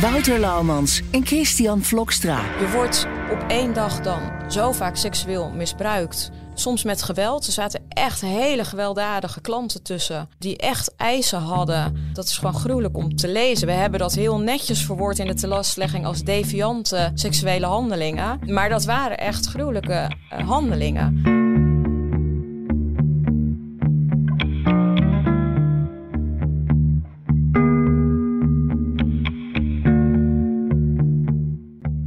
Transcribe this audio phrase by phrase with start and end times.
[0.00, 2.40] Wouter Laumans en Christian Vlokstra.
[2.60, 4.20] Je wordt op één dag dan
[4.50, 6.30] zo vaak seksueel misbruikt.
[6.54, 7.46] Soms met geweld.
[7.46, 10.28] Er zaten echt hele gewelddadige klanten tussen.
[10.38, 12.10] Die echt eisen hadden.
[12.12, 13.66] Dat is gewoon gruwelijk om te lezen.
[13.66, 18.40] We hebben dat heel netjes verwoord in de telastlegging als deviante seksuele handelingen.
[18.46, 21.22] Maar dat waren echt gruwelijke uh, handelingen.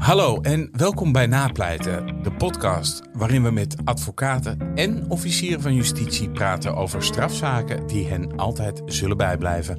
[0.10, 6.29] Hallo en welkom bij Napleiten, de podcast waarin we met advocaten en officieren van justitie
[6.29, 9.77] praten over strafzaken die hen altijd zullen bijblijven.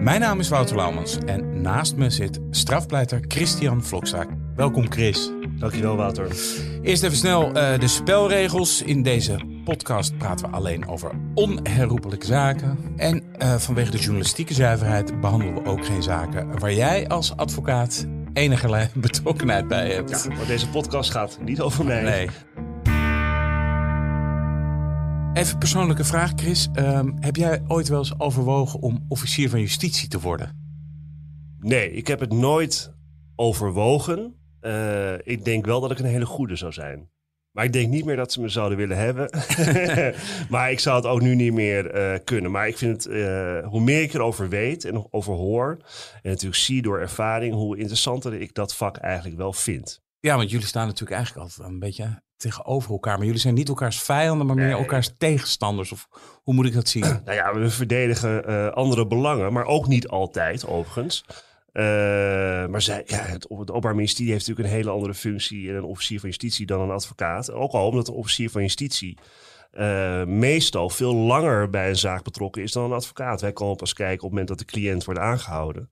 [0.00, 4.28] Mijn naam is Wouter Laumans en naast me zit strafpleiter Christian Vlokzaak.
[4.56, 5.30] Welkom Chris.
[5.58, 6.26] Dankjewel Wouter.
[6.82, 8.82] Eerst even snel uh, de spelregels.
[8.82, 12.78] In deze podcast praten we alleen over onherroepelijke zaken.
[12.96, 18.06] En uh, vanwege de journalistieke zuiverheid behandelen we ook geen zaken waar jij als advocaat
[18.34, 20.24] enige betrokkenheid bij hebt.
[20.28, 22.02] Ja, maar deze podcast gaat niet over mij.
[22.02, 22.28] Nee.
[25.32, 26.68] Even persoonlijke vraag, Chris.
[26.78, 30.62] Um, heb jij ooit wel eens overwogen om officier van justitie te worden?
[31.58, 32.94] Nee, ik heb het nooit
[33.36, 34.34] overwogen.
[34.60, 37.10] Uh, ik denk wel dat ik een hele goede zou zijn.
[37.54, 39.30] Maar ik denk niet meer dat ze me zouden willen hebben.
[40.54, 42.50] maar ik zou het ook nu niet meer uh, kunnen.
[42.50, 45.78] Maar ik vind het, uh, hoe meer ik erover weet en over hoor...
[46.22, 47.54] en natuurlijk zie door ervaring...
[47.54, 50.02] hoe interessanter ik dat vak eigenlijk wel vind.
[50.20, 53.16] Ja, want jullie staan natuurlijk eigenlijk altijd een beetje tegenover elkaar.
[53.16, 54.76] Maar jullie zijn niet elkaars vijanden, maar meer nee.
[54.76, 55.92] elkaars tegenstanders.
[55.92, 56.08] Of
[56.42, 57.02] hoe moet ik dat zien?
[57.24, 61.24] nou ja, we verdedigen uh, andere belangen, maar ook niet altijd overigens.
[61.74, 61.82] Uh,
[62.66, 65.84] maar zij, ja, het, het Openbaar Ministerie heeft natuurlijk een hele andere functie en een
[65.84, 67.52] officier van justitie dan een advocaat.
[67.52, 69.18] Ook al omdat een officier van justitie
[69.78, 73.40] uh, meestal veel langer bij een zaak betrokken is dan een advocaat.
[73.40, 75.90] Wij komen pas kijken op het moment dat de cliënt wordt aangehouden.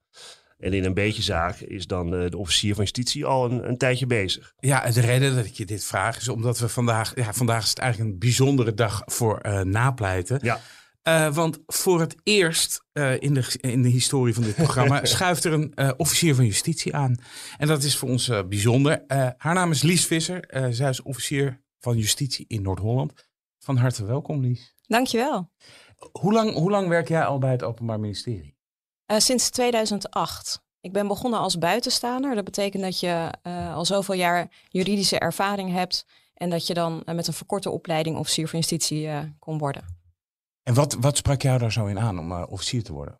[0.59, 3.77] En in een beetje zaak is dan de, de officier van justitie al een, een,
[3.77, 4.53] tijdje bezig.
[4.59, 7.69] Ja, de reden dat ik je dit vraag is omdat we vandaag, ja, vandaag is
[7.69, 10.39] het eigenlijk een bijzondere dag voor napleiten.
[10.41, 10.59] Ja.
[11.07, 15.43] Uh, want voor het eerst uh, in, de, in de historie van dit programma schuift
[15.43, 17.15] er een uh, officier van justitie aan.
[17.57, 19.03] En dat is voor ons bijzonder.
[19.37, 20.67] haar naam is Lies Visser.
[20.69, 23.27] zij is officier van justitie in Noord-Holland.
[23.59, 24.75] Van harte welkom, Lies.
[24.81, 25.51] Dankjewel.
[26.11, 28.55] Hoe lang, hoe lang werk jij al bij het Openbaar Ministerie?
[29.17, 30.61] sinds 2008.
[30.81, 32.35] Ik ben begonnen als buitenstaander.
[32.35, 33.31] Dat betekent dat je
[33.73, 36.05] al zoveel jaar juridische ervaring hebt.
[36.33, 39.09] En dat je dan met een verkorte opleiding officier van justitie
[39.39, 40.02] kon worden.
[40.63, 43.19] En wat, wat sprak jou daar zo in aan om uh, officier te worden?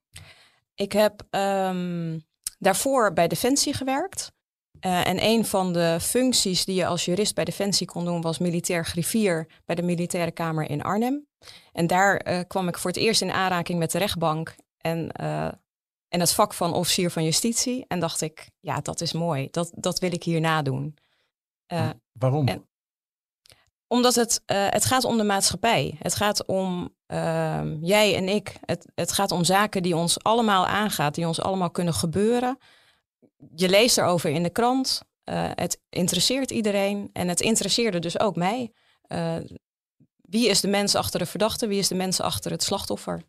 [0.75, 2.25] Ik heb um,
[2.57, 4.31] daarvoor bij Defensie gewerkt.
[4.85, 8.37] Uh, en een van de functies die je als jurist bij Defensie kon doen was
[8.37, 11.27] militair griffier bij de Militaire Kamer in Arnhem.
[11.71, 15.11] En daar uh, kwam ik voor het eerst in aanraking met de rechtbank en,
[16.07, 17.85] en het vak van officier van justitie.
[17.87, 19.47] En dacht ik, ja, dat is mooi.
[19.51, 20.97] Dat, dat wil ik hier nadoen.
[22.11, 22.47] Waarom?
[22.47, 22.67] En,
[23.87, 25.95] omdat het, uh, het gaat om de maatschappij.
[25.99, 28.55] Het gaat om uh, jij en ik.
[28.61, 32.57] Het, het gaat om zaken die ons allemaal aangaat, die ons allemaal kunnen gebeuren.
[33.55, 35.01] Je leest erover in de krant.
[35.29, 38.73] Uh, het interesseert iedereen en het interesseerde dus ook mij.
[39.07, 39.35] Uh,
[40.21, 41.67] wie is de mens achter de verdachte?
[41.67, 43.23] Wie is de mens achter het slachtoffer?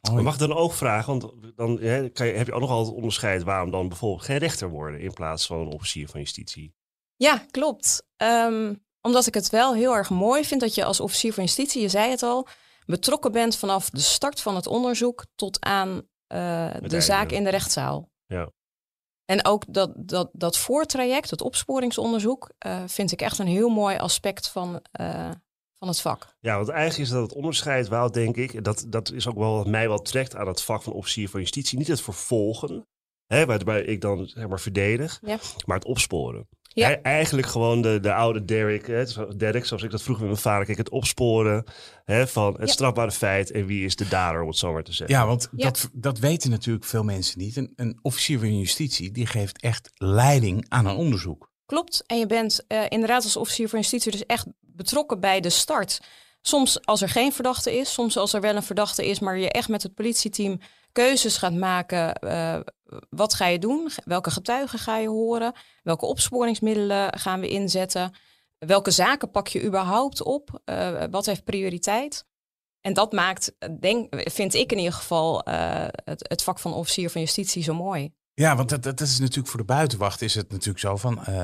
[0.00, 2.70] Oh, mag ik dan ook vragen, want dan hè, kan je, heb je ook nog
[2.70, 6.74] altijd onderscheid waarom dan bijvoorbeeld geen rechter worden in plaats van een officier van justitie?
[7.16, 8.06] Ja, klopt.
[8.16, 11.82] Um, omdat ik het wel heel erg mooi vind dat je als officier van justitie,
[11.82, 12.46] je zei het al,
[12.86, 15.88] betrokken bent vanaf de start van het onderzoek tot aan
[16.32, 18.10] uh, de zaak in de rechtszaal.
[18.26, 18.50] Ja.
[19.24, 23.98] En ook dat, dat, dat voortraject, het opsporingsonderzoek, uh, vind ik echt een heel mooi
[23.98, 25.30] aspect van, uh,
[25.78, 26.36] van het vak.
[26.40, 29.56] Ja, want eigenlijk is dat het onderscheid wel, denk ik, dat, dat is ook wel
[29.56, 31.78] wat mij wel trekt aan het vak van officier van justitie.
[31.78, 32.86] Niet het vervolgen,
[33.26, 35.38] hè, waarbij ik dan zeg maar verdedig, ja.
[35.66, 36.48] maar het opsporen.
[36.80, 37.02] Ja.
[37.02, 39.04] Eigenlijk gewoon de, de oude Derek, hè,
[39.36, 41.64] Derek, zoals ik dat vroeger met mijn vader keek, het opsporen
[42.04, 42.72] hè, van het ja.
[42.72, 45.16] strafbare feit en wie is de dader, om het zo maar te zeggen.
[45.16, 45.64] Ja, want ja.
[45.64, 47.56] Dat, dat weten natuurlijk veel mensen niet.
[47.56, 51.50] Een, een officier van justitie, die geeft echt leiding aan een onderzoek.
[51.66, 55.50] Klopt, en je bent uh, inderdaad als officier van justitie dus echt betrokken bij de
[55.50, 56.00] start.
[56.42, 59.50] Soms als er geen verdachte is, soms als er wel een verdachte is, maar je
[59.50, 60.60] echt met het politieteam
[60.92, 62.60] keuzes gaat maken uh,
[63.10, 63.90] wat ga je doen?
[64.04, 65.52] Welke getuigen ga je horen?
[65.82, 68.14] Welke opsporingsmiddelen gaan we inzetten?
[68.58, 70.60] Welke zaken pak je überhaupt op?
[70.64, 72.24] Uh, wat heeft prioriteit?
[72.80, 77.10] En dat maakt, denk, vind ik in ieder geval, uh, het, het, vak van officier
[77.10, 78.12] van justitie zo mooi.
[78.34, 81.42] Ja, want dat, dat is natuurlijk voor de buitenwacht is het natuurlijk zo van, uh,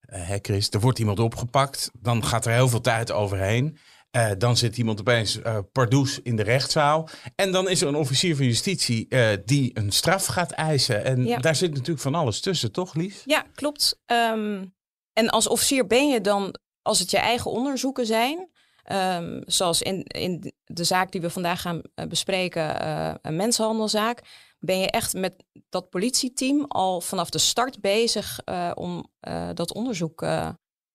[0.00, 3.78] hè Chris, er wordt iemand opgepakt, dan gaat er heel veel tijd overheen.
[4.16, 7.08] Uh, dan zit iemand opeens uh, pardoes in de rechtszaal.
[7.34, 11.04] En dan is er een officier van justitie uh, die een straf gaat eisen.
[11.04, 11.38] En ja.
[11.38, 13.22] daar zit natuurlijk van alles tussen, toch Lies?
[13.24, 14.00] Ja, klopt.
[14.06, 14.74] Um,
[15.12, 18.50] en als officier ben je dan, als het je eigen onderzoeken zijn...
[18.92, 22.86] Um, zoals in, in de zaak die we vandaag gaan bespreken,
[23.26, 24.20] een mensenhandelzaak...
[24.58, 28.40] ben je echt met dat politieteam al vanaf de start bezig
[28.74, 29.10] om
[29.54, 30.26] dat onderzoek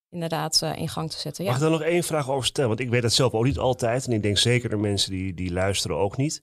[0.10, 1.44] inderdaad uh, in gang te zetten.
[1.44, 1.50] Ja.
[1.50, 2.70] Mag ik daar nog één vraag over stellen?
[2.70, 4.06] Want ik weet dat zelf ook niet altijd.
[4.06, 6.42] En ik denk zeker de mensen die, die luisteren ook niet.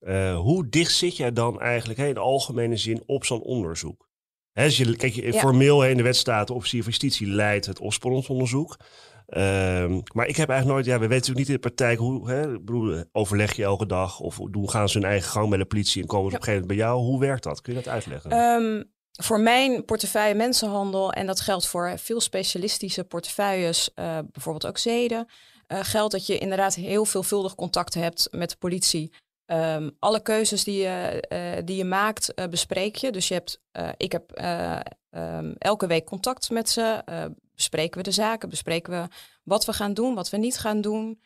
[0.00, 4.08] Uh, hoe dicht zit jij dan eigenlijk in algemene zin op zo'n onderzoek?
[4.52, 5.32] Dus je, kijk, ja.
[5.32, 8.76] formeel in de wet staat de officier van justitie leidt het opsporingsonderzoek.
[9.28, 9.38] Uh,
[10.12, 12.48] maar ik heb eigenlijk nooit, ja, we weten natuurlijk niet in de praktijk hoe, hè,
[12.48, 16.02] bedoel, overleg je elke dag of hoe gaan ze hun eigen gang bij de politie
[16.02, 16.36] en komen ze ja.
[16.36, 17.10] op een gegeven moment bij jou?
[17.10, 17.60] Hoe werkt dat?
[17.60, 18.32] Kun je dat uitleggen?
[18.32, 24.78] Um, voor mijn portefeuille mensenhandel, en dat geldt voor veel specialistische portefeuilles, uh, bijvoorbeeld ook
[24.78, 25.26] zeden,
[25.68, 29.12] uh, geldt dat je inderdaad heel veelvuldig contact hebt met de politie.
[29.46, 33.12] Um, alle keuzes die je, uh, die je maakt, bespreek je.
[33.12, 33.60] Dus je hebt,
[33.96, 34.42] ik heb
[35.10, 37.02] um, elke week contact met ze.
[37.54, 39.08] bespreken we de zaken, bespreken we
[39.42, 41.20] wat we gaan doen, wat we niet gaan doen,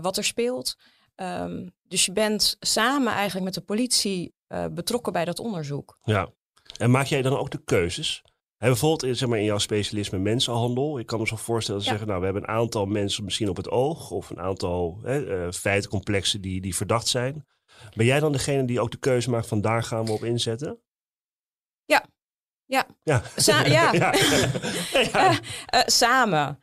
[0.00, 0.76] wat er speelt.
[1.16, 4.34] Um, dus je bent samen eigenlijk met de politie
[4.70, 5.98] betrokken bij dat onderzoek.
[6.02, 6.30] Ja,
[6.78, 8.22] en maak jij dan ook de keuzes?
[8.58, 10.98] Bijvoorbeeld zeg maar, in jouw specialisme mensenhandel.
[10.98, 11.92] Ik kan me zo voorstellen te ja.
[11.92, 14.10] zeggen, nou, we hebben een aantal mensen misschien op het oog.
[14.10, 17.46] Of een aantal hè, uh, feitencomplexen die, die verdacht zijn.
[17.94, 20.78] Ben jij dan degene die ook de keuze maakt van daar gaan we op inzetten?
[21.84, 22.04] Ja.
[22.66, 22.86] Ja.
[23.02, 23.22] Ja.
[23.36, 23.92] Sa ja.
[24.02, 24.14] ja.
[25.12, 25.30] ja.
[25.30, 25.38] Uh,
[25.74, 26.58] uh, samen.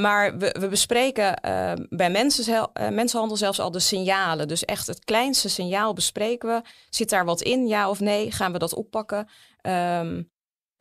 [0.00, 1.40] Maar we, we bespreken
[1.88, 4.48] bij mensen, mensenhandel zelfs al de signalen.
[4.48, 6.62] Dus echt het kleinste signaal bespreken we.
[6.90, 8.30] Zit daar wat in, ja of nee?
[8.30, 9.28] Gaan we dat oppakken?
[9.62, 10.30] Um,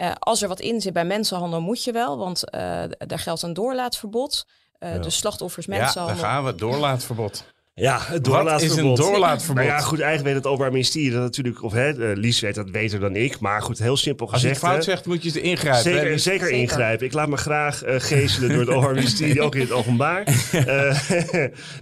[0.02, 3.42] uh, als er wat in zit bij mensenhandel moet je wel, want uh, daar geldt
[3.42, 4.48] een doorlaatverbod.
[4.80, 5.00] Uh, ja.
[5.00, 6.16] Dus slachtoffers mensenhandel.
[6.16, 7.46] Ja, daar gaan we, doorlaatverbod.
[7.74, 8.78] Ja, het doorlaatverbod.
[8.78, 9.56] Wat is een doorlaatverbod?
[9.64, 12.56] Nou ja, goed, eigenlijk weet het Openbaar Ministerie dat natuurlijk, of hè, uh, Lies weet
[12.56, 14.50] dat beter dan ik, maar goed, heel simpel gezegd.
[14.50, 15.82] Als je het fout zegt, moet je het ingrijpen.
[15.82, 17.06] Zeker, zeker, zeker, ingrijpen.
[17.06, 20.28] Ik laat me graag uh, geestelen door het Openbaar Ministerie, ook in het openbaar.
[20.54, 21.10] Uh,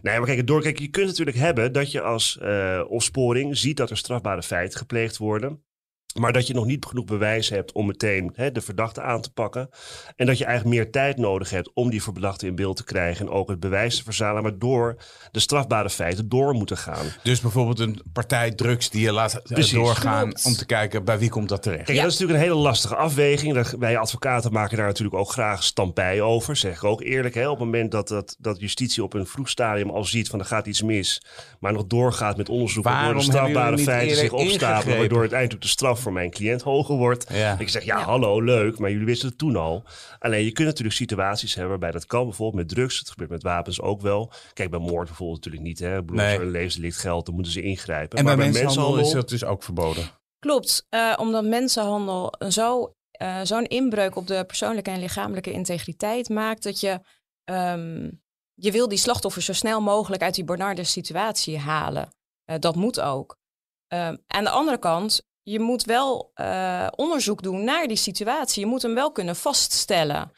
[0.02, 3.78] nee, maar kijk, door, kijk, je kunt natuurlijk hebben dat je als uh, opsporing ziet
[3.78, 5.64] dat er strafbare feiten gepleegd worden.
[6.14, 9.32] Maar dat je nog niet genoeg bewijs hebt om meteen hè, de verdachte aan te
[9.32, 9.70] pakken.
[10.16, 13.26] En dat je eigenlijk meer tijd nodig hebt om die verdachte in beeld te krijgen.
[13.26, 14.44] En ook het bewijs te verzamelen.
[14.44, 14.96] Maar door
[15.32, 17.06] de strafbare feiten door moeten gaan.
[17.24, 19.72] Dus bijvoorbeeld een partij drugs die je laat Precies.
[19.72, 20.24] doorgaan.
[20.24, 20.46] Klopt.
[20.46, 21.84] Om te kijken bij wie komt dat terecht.
[21.84, 22.04] Kijk, ja.
[22.04, 23.78] dat is natuurlijk een hele lastige afweging.
[23.80, 26.56] Wij advocaten maken daar natuurlijk ook graag stampij over.
[26.56, 27.36] Zeg ik ook eerlijk.
[27.36, 30.40] Hè, op het moment dat, dat, dat justitie op een vroeg stadium al ziet van
[30.40, 31.22] er gaat iets mis.
[31.60, 32.84] Maar nog doorgaat met onderzoek.
[32.84, 34.98] Waardoor de strafbare feiten zich opstapelen.
[34.98, 37.26] Waardoor uiteindelijk de straf voor mijn cliënt hoger wordt.
[37.34, 37.60] Ja.
[37.60, 39.84] Ik zeg, ja, ja, hallo, leuk, maar jullie wisten het toen al.
[40.20, 42.24] Alleen je kunt natuurlijk situaties hebben waarbij dat kan.
[42.24, 44.32] Bijvoorbeeld met drugs, het gebeurt met wapens ook wel.
[44.54, 45.80] Kijk, bij moord bijvoorbeeld natuurlijk niet.
[45.80, 46.04] Hè.
[46.04, 46.46] Bedoel, nee.
[46.46, 48.18] Levenslicht geldt, dan moeten ze ingrijpen.
[48.18, 50.10] En maar bij, bij mensenhandel is dat dus ook verboden?
[50.40, 56.64] Klopt, uh, omdat mensenhandel zo, uh, zo'n inbreuk op de persoonlijke en lichamelijke integriteit maakt
[56.64, 57.00] dat je...
[57.52, 58.22] Um,
[58.62, 62.14] je wil die slachtoffers zo snel mogelijk uit die benarde situatie halen.
[62.52, 63.38] Uh, dat moet ook.
[63.94, 65.22] Uh, aan de andere kant
[65.52, 68.64] je moet wel uh, onderzoek doen naar die situatie.
[68.64, 70.32] Je moet hem wel kunnen vaststellen.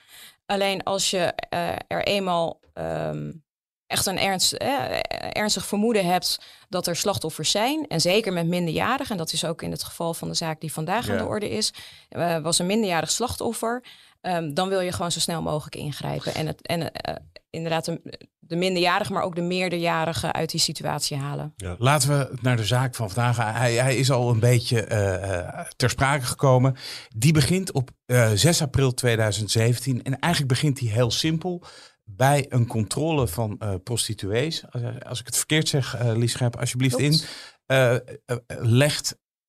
[0.45, 3.43] Alleen als je uh, er eenmaal um,
[3.87, 4.99] echt een ernst, eh,
[5.31, 6.39] ernstig vermoeden hebt
[6.69, 10.13] dat er slachtoffers zijn, en zeker met minderjarigen, en dat is ook in het geval
[10.13, 11.11] van de zaak die vandaag ja.
[11.11, 11.73] aan de orde is,
[12.09, 13.83] uh, was een minderjarig slachtoffer,
[14.21, 16.35] um, dan wil je gewoon zo snel mogelijk ingrijpen.
[16.35, 17.15] En, het, en uh,
[17.49, 21.53] inderdaad de, de minderjarigen, maar ook de meerderjarigen uit die situatie halen.
[21.55, 21.75] Ja.
[21.77, 23.53] Laten we naar de zaak van vandaag.
[23.57, 26.75] Hij, hij is al een beetje uh, ter sprake gekomen.
[27.15, 27.89] Die begint op
[28.33, 31.63] 6 april 2017 en eigenlijk begint hij heel simpel
[32.03, 34.63] bij een controle van prostituees.
[34.69, 37.27] Als, als, ik het verkeerd zeg, Lies Scherp, alsjeblieft Klopt.
[37.67, 38.69] in.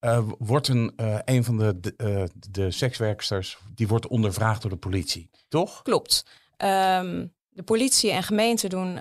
[0.04, 0.92] Legt, wordt een,
[1.24, 5.82] een van de, de, de sekswerksters, die wordt ondervraagd door de politie, toch?
[5.82, 6.24] Klopt.
[6.58, 8.98] Um, de politie en gemeenten doen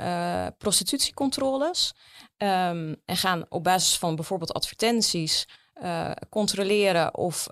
[0.57, 1.93] prostitutiecontroles.
[2.37, 5.47] Um, en gaan op basis van bijvoorbeeld advertenties
[6.29, 7.47] controleren of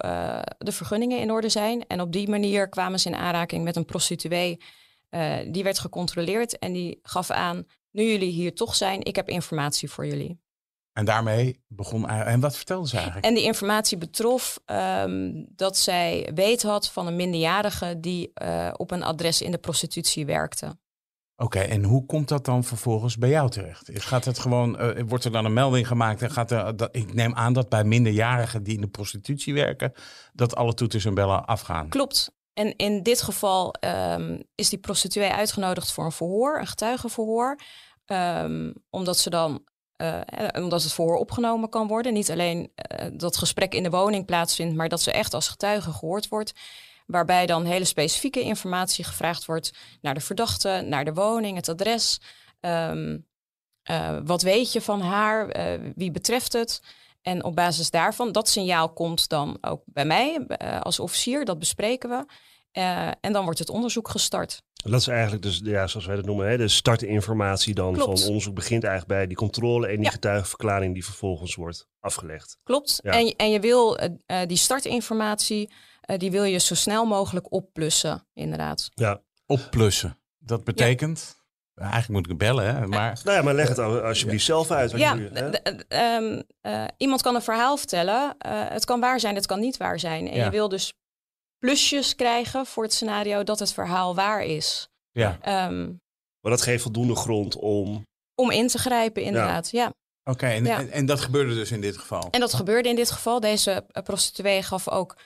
[0.57, 1.87] de vergunningen in orde zijn.
[1.87, 4.61] En op die manier kwamen ze in aanraking met een prostituee
[5.47, 9.89] die werd gecontroleerd en die gaf aan, nu jullie hier toch zijn, ik heb informatie
[9.89, 10.39] voor jullie.
[10.99, 12.09] En daarmee begon.
[12.09, 13.25] En wat vertelde ze eigenlijk?
[13.25, 18.91] En die informatie betrof ehm, dat zij weet had van een minderjarige die uh, op
[18.91, 20.77] een adres in de prostitutie werkte.
[21.35, 23.89] Oké, en hoe komt dat dan vervolgens bij jou terecht?
[23.93, 27.13] Gaat het gewoon, uh, wordt er dan een melding gemaakt en gaat er, dat, ik
[27.13, 29.93] neem aan dat bij minderjarigen die in de prostitutie werken,
[30.33, 31.89] dat alle toeters en bellen afgaan.
[31.89, 32.31] Klopt.
[32.53, 33.75] En in dit geval
[34.13, 37.59] um, is die prostituee uitgenodigd voor een verhoor, een getuigenverhoor.
[38.05, 39.63] Um, omdat ze dan
[40.01, 40.19] uh,
[40.63, 42.13] omdat het verhoor opgenomen kan worden.
[42.13, 45.91] Niet alleen uh, dat gesprek in de woning plaatsvindt, maar dat ze echt als getuige
[45.91, 46.53] gehoord wordt.
[47.05, 52.19] Waarbij dan hele specifieke informatie gevraagd wordt naar de verdachte, naar de woning, het adres.
[52.59, 53.27] Um,
[53.91, 55.47] uh, wat weet je van haar?
[55.95, 56.81] wie betreft het?
[57.21, 60.47] En op basis daarvan, dat signaal komt dan ook bij mij
[60.81, 62.25] als officier, dat bespreken we.
[63.21, 64.61] en dan wordt het onderzoek gestart.
[64.83, 68.19] Dat is eigenlijk dus, ja, zoals wij dat noemen, hè, de startinformatie dan Klopt.
[68.19, 70.09] van onderzoek begint eigenlijk bij die controle en die ja.
[70.09, 72.57] getuigenverklaring die vervolgens wordt afgelegd.
[72.63, 72.99] Klopt.
[73.03, 73.11] Ja.
[73.11, 74.07] En, en je wil uh,
[74.47, 75.69] die startinformatie,
[76.09, 78.89] uh, die wil je zo snel mogelijk opplussen, inderdaad.
[78.93, 79.21] Ja.
[79.45, 80.17] Opplussen.
[80.37, 81.37] Dat betekent?
[81.73, 81.81] Ja.
[81.81, 82.87] Eigenlijk moet ik bellen, hè?
[82.87, 83.19] Maar...
[83.23, 84.91] Nou ja, maar leg het alsjeblieft zelf uit.
[84.91, 85.61] Ja, je,
[86.17, 88.35] um, uh, iemand kan een verhaal vertellen.
[88.47, 90.27] het kan waar zijn, het kan niet waar zijn.
[90.27, 90.93] En je wil dus
[91.59, 94.89] plusjes krijgen voor het scenario dat het verhaal waar is.
[95.11, 95.67] Ja.
[95.67, 96.01] Um,
[96.39, 98.07] maar dat geeft voldoende grond om...
[98.35, 99.83] Om in te grijpen, inderdaad, ja.
[99.83, 99.87] ja.
[100.23, 100.77] Oké, okay, en, ja.
[100.77, 102.27] en, en, dat gebeurde dus in dit geval?
[102.31, 103.39] En dat gebeurde in dit geval.
[103.39, 105.17] Deze prostituee gaf ook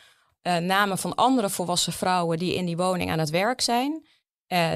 [0.42, 4.08] uh, namen van andere volwassen vrouwen die in die woning aan het werk zijn.
[4.48, 4.72] Uh,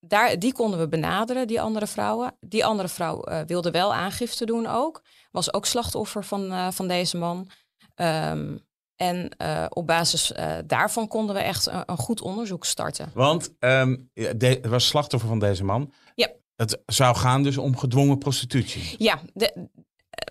[0.00, 2.36] daar, die konden we benaderen, die andere vrouwen.
[2.40, 5.02] Die andere vrouw uh, wilde wel aangifte doen ook.
[5.30, 7.50] Was ook slachtoffer van, van deze man.
[7.96, 8.68] Um,
[9.00, 13.10] en uh, op basis uh, daarvan konden we echt een, een, goed onderzoek starten.
[13.14, 15.92] Want um, de, was slachtoffer van deze man.
[16.14, 16.28] Ja.
[16.56, 18.94] Het zou gaan dus om gedwongen prostitutie.
[18.98, 19.68] Ja, de,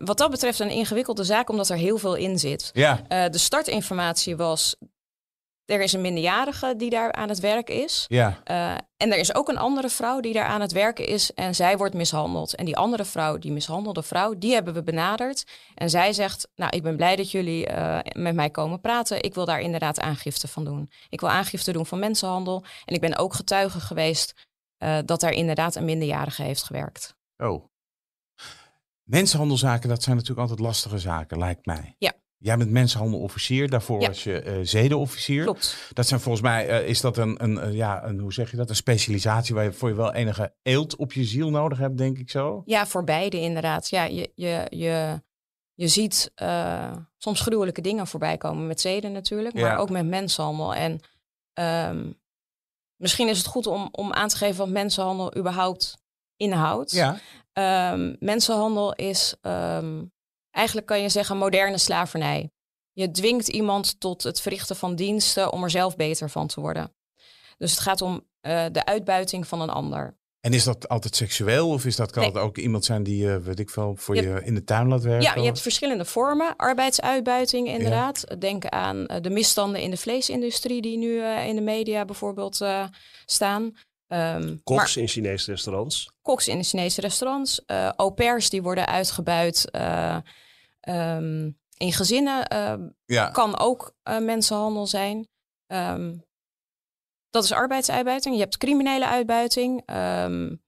[0.04, 2.70] wat dat betreft een ingewikkelde zaak, omdat er heel veel in zit.
[2.74, 3.02] Ja.
[3.10, 4.76] Uh, de startinformatie was,
[5.70, 8.06] er is een minderjarige die daar aan het werken is.
[8.08, 8.42] Ja.
[8.46, 11.56] Uh, en er is ook een andere vrouw die daar aan het werken is en
[11.56, 12.56] zij wordt mishandeld.
[12.56, 15.44] En die andere vrouw, die mishandelde vrouw, die hebben we benaderd.
[15.76, 19.24] En zij zegt, nou ik ben blij dat jullie uh, met mij komen praten.
[19.24, 20.92] Ik wil daar inderdaad aangifte van doen.
[21.10, 22.64] Ik wil aangifte doen van mensenhandel.
[22.86, 24.48] En ik ben ook getuige geweest
[24.84, 27.16] uh, dat daar inderdaad een minderjarige heeft gewerkt.
[27.38, 27.66] Oh.
[29.04, 31.96] Mensenhandelzaken, dat zijn natuurlijk altijd lastige zaken, lijkt mij.
[31.98, 32.14] Ja.
[32.42, 34.08] Jij bent mensenhandelofficier, daarvoor ja.
[34.08, 35.44] was je uh, zedenofficier.
[35.44, 35.92] Klopt.
[35.94, 38.58] Dat zijn volgens mij, uh, is dat een, een, uh, ja, een, hoe zeg je
[38.58, 41.98] dat, een specialisatie waar je voor je wel enige eelt op je ziel nodig hebt,
[41.98, 42.62] denk ik zo?
[42.66, 43.90] Ja, voor beide inderdaad.
[43.90, 45.22] Ja, je, je, je,
[45.74, 46.32] je ziet
[47.18, 49.76] soms gruwelijke dingen voorbij komen met zeden natuurlijk, maar Ja.
[49.76, 50.76] ook met mensenhandel.
[50.76, 51.00] En
[51.90, 52.20] um,
[52.96, 55.98] misschien is het goed om, om aan te geven wat mensenhandel überhaupt
[56.38, 56.92] inhoudt.
[56.92, 57.20] Ja.
[57.94, 60.12] Um, mensenhandel is um,
[60.60, 62.52] eigenlijk kan je zeggen moderne slavernij.
[62.92, 66.94] Je dwingt iemand tot het verrichten van diensten om er zelf beter van te worden.
[67.58, 70.18] Dus het gaat om uh, de uitbuiting van een ander.
[70.40, 72.32] En is dat altijd seksueel of is dat kan Nee.
[72.32, 74.88] het ook iemand zijn die, uh, weet ik veel, voor Je je, in de tuin
[74.88, 75.22] laat werken?
[75.22, 76.56] Ja, je hebt verschillende vormen.
[76.56, 78.40] Arbeidsuitbuiting inderdaad.
[78.40, 82.62] Denk aan uh, de misstanden in de vleesindustrie die nu uh, in de media bijvoorbeeld
[82.62, 82.84] uh,
[83.26, 83.74] staan.
[84.08, 86.10] Um, Koks in Chinese restaurants.
[86.22, 87.62] koks in de Chinese restaurants.
[87.68, 90.18] Uh, au pairs die worden uitgebuit uh,
[90.90, 92.54] um, in gezinnen.
[92.54, 93.30] Uh, Ja.
[93.30, 95.28] Kan ook uh, mensenhandel zijn.
[95.68, 96.24] Um,
[97.30, 98.36] dat is arbeidsuitbuiting.
[98.36, 99.92] Je hebt criminele uitbuiting.
[99.96, 100.64] Um,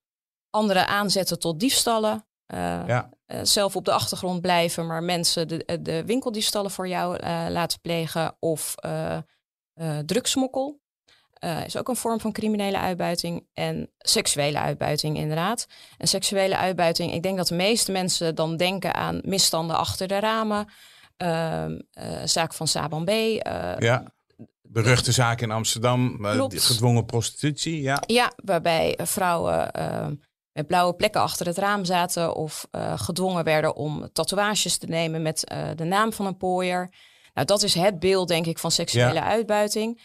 [0.49, 2.27] andere aanzetten tot diefstallen.
[2.53, 3.09] Uh, Ja.
[3.27, 8.35] uh, zelf op de achtergrond blijven, maar mensen de, de winkeldiefstallen voor jou laten plegen.
[8.39, 8.75] Of
[10.05, 10.80] drugsmokkel.
[11.43, 13.47] Uh, is ook een vorm van criminele uitbuiting.
[13.53, 15.67] En seksuele uitbuiting, inderdaad.
[15.97, 20.19] En seksuele uitbuiting, ik denk dat de meeste mensen dan denken aan misstanden achter de
[20.19, 20.67] ramen.
[21.17, 21.75] Uh, uh,
[22.25, 23.09] zaak van Saban B.
[23.09, 23.37] Uh,
[23.77, 24.03] ja.
[24.61, 26.63] Beruchte zaak in Amsterdam, Klopt.
[26.63, 28.03] gedwongen prostitutie, ja.
[28.05, 30.07] Ja, waarbij vrouwen uh,
[30.53, 35.53] met blauwe plekken achter het raam zaten of gedwongen werden om tatoeages te nemen met
[35.75, 36.93] de naam van een pooier.
[37.33, 39.23] Nou, dat is het beeld, denk ik, van seksuele Ja.
[39.23, 40.01] uitbuiting.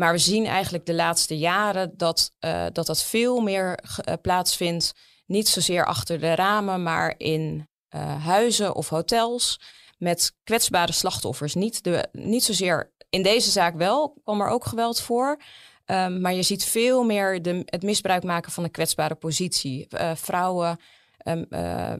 [0.00, 3.78] Maar we zien eigenlijk de laatste jaren dat uh, dat, dat veel meer
[4.08, 4.92] uh, plaatsvindt.
[5.26, 9.60] Niet zozeer achter de ramen, maar in uh, huizen of hotels
[9.98, 11.54] met kwetsbare slachtoffers.
[11.54, 15.40] Niet, de, niet zozeer in deze zaak wel, kwam er ook geweld voor.
[15.86, 19.86] Um, maar je ziet veel meer de, het misbruik maken van een kwetsbare positie.
[20.14, 20.80] Vrouwen,
[21.24, 21.92] um, uh,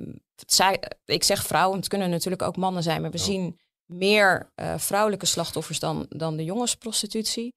[0.46, 3.24] zij, ik zeg vrouwen, het kunnen natuurlijk ook mannen zijn, maar we Ja.
[3.24, 7.52] zien meer uh, vrouwelijke slachtoffers dan, dan de jongensprostitutie.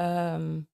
[0.00, 0.68] Um,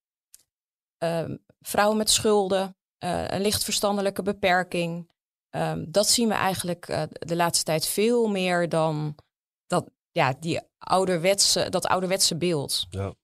[1.61, 5.11] vrouwen met schulden, uh, een licht verstandelijke beperking.
[5.51, 9.15] Ehm, dat zien we eigenlijk eh, de laatste tijd veel meer dan
[9.67, 12.87] dat, ja, die ouderwetse, dat ouderwetse beeld.
[12.91, 13.15] Ja.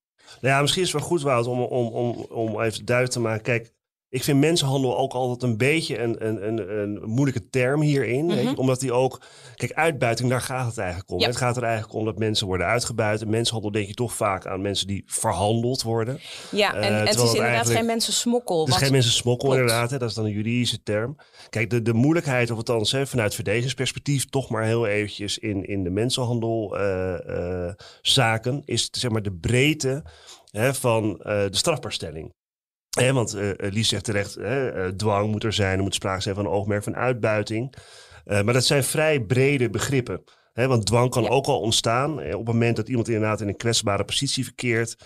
[0.40, 3.21] Nou ja, misschien is het wel goed, Wout, om, om, om, om even duidelijk te
[3.23, 3.43] maken.
[3.43, 3.73] Kijk,
[4.10, 8.26] ik vind mensenhandel ook altijd een beetje een, een, een, een moeilijke term hierin.
[8.26, 8.44] weet je?
[8.44, 8.54] Mhm.
[8.60, 9.20] Omdat die ook...
[9.54, 11.20] Kijk, uitbuiting, daar gaat het eigenlijk om.
[11.20, 11.26] Ja.
[11.26, 13.22] Het gaat er eigenlijk om dat mensen worden uitgebuit.
[13.22, 16.20] En mensenhandel denk je toch vaak aan mensen die verhandeld worden.
[16.50, 18.64] Ja, en, Eh, en het is het inderdaad geen mensen smokkel.
[18.64, 19.60] Het is geen mensen smokkel klopt.
[19.62, 19.98] inderdaad, hè?
[19.98, 21.16] dat is dan een juridische term.
[21.48, 25.84] Kijk, de, de moeilijkheid, of althans hè, vanuit verdedigingsperspectief, toch maar heel eventjes in, in
[25.84, 30.04] de mensenhandelzaken, is zeg maar de breedte
[30.50, 32.36] hè, van eh, de strafbaarstelling.
[32.99, 36.35] Want eh, Lies zegt terecht, hè, eh, dwang moet er zijn, er moet sprake zijn
[36.35, 37.75] van een oogmerk van uitbuiting.
[38.25, 40.23] Maar dat zijn vrij brede begrippen.
[40.66, 41.28] Want dwang kan Ja.
[41.28, 44.96] ook al ontstaan op het moment dat iemand inderdaad in een kwetsbare positie verkeert.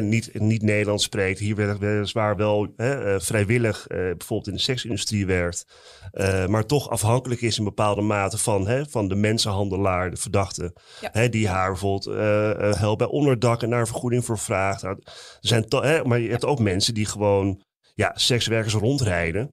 [0.00, 5.26] Niet, niet Nederlands spreekt, hier wel- weliswaar wel eh, vrijwillig eh, bijvoorbeeld in de seksindustrie
[5.26, 5.64] werkt.
[6.10, 10.74] eh, maar toch afhankelijk is in bepaalde mate van, van de mensenhandelaar, de verdachte.
[11.12, 11.28] Ja.
[11.28, 14.82] Die haar bijvoorbeeld eh, helpt bij onderdak en een vergoeding voor vraagt.
[14.82, 15.64] Nou, er zijn
[16.06, 17.62] maar je hebt ook mensen die gewoon
[17.94, 19.52] ja, sekswerkers rondrijden.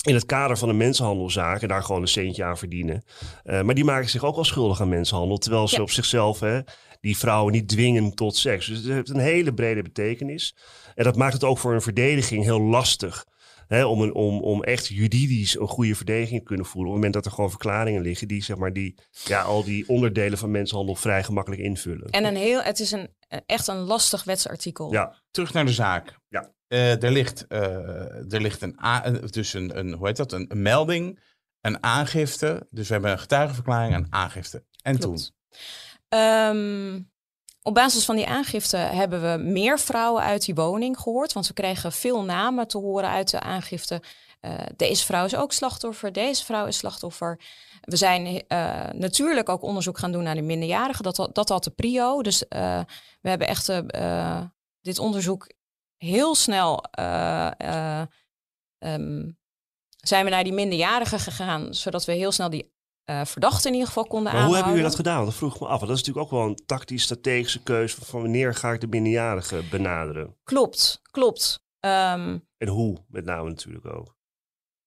[0.00, 3.04] In het kader van een mensenhandelzaak en daar gewoon een centje aan verdienen.
[3.42, 5.38] Eh, maar die maken zich ook al schuldig aan mensenhandel.
[5.38, 5.82] Terwijl ze Ja.
[5.82, 6.60] op zichzelf hè,
[7.00, 8.66] die vrouwen niet dwingen tot seks.
[8.66, 10.54] Dus het heeft een hele brede betekenis.
[10.94, 13.24] En dat maakt het ook voor een verdediging heel lastig.
[13.66, 16.90] Hè, om, een, om, om echt juridisch een goede verdediging te kunnen voeren.
[16.90, 19.88] Op het moment dat er gewoon verklaringen liggen die, zeg maar, die ja, al die
[19.88, 22.10] onderdelen van mensenhandel vrij gemakkelijk invullen.
[22.10, 23.08] En een heel, het is een,
[23.46, 24.92] echt een lastig wetsartikel.
[24.92, 26.18] Ja, Terug naar de zaak.
[26.28, 26.50] Ja.
[26.70, 30.32] Eh, er ligt, eh, er ligt een, een- dus een, een, hoe heet dat?
[30.32, 31.18] Een, een melding,
[31.60, 32.66] een aangifte.
[32.70, 34.64] Dus we hebben een getuigenverklaring en aangifte.
[34.82, 35.32] En Klopt.
[35.48, 35.58] toen?
[36.08, 37.00] Ehm,
[37.62, 41.32] op basis van die aangifte hebben we meer vrouwen uit die woning gehoord.
[41.32, 44.02] Want we kregen veel namen te horen uit de aangifte.
[44.40, 47.40] Eh, deze vrouw is ook slachtoffer, deze vrouw is slachtoffer.
[47.80, 48.42] We zijn
[48.92, 51.02] natuurlijk ook onderzoek gaan doen naar de minderjarigen.
[51.04, 52.22] Dat, had- dat had de prio.
[52.22, 52.44] Dus
[53.20, 53.72] we hebben echt
[54.80, 55.52] dit onderzoek
[56.04, 56.82] heel snel...
[56.90, 58.06] eh, eh,
[58.78, 59.30] ehm,
[59.96, 62.72] zijn we naar die minderjarigen gegaan, zodat we heel snel die
[63.04, 64.64] eh verdachten in ieder geval konden maar hoe aanhouden.
[64.64, 65.24] hebben jullie dat gedaan?
[65.24, 65.78] Dat vroeg ik me af.
[65.78, 68.86] Want dat is natuurlijk ook wel een tactisch, strategische keuze van, wanneer ga ik de
[68.86, 70.36] minderjarigen benaderen.
[70.44, 71.62] Klopt, klopt.
[71.80, 74.16] Ehm, En hoe, met name natuurlijk ook.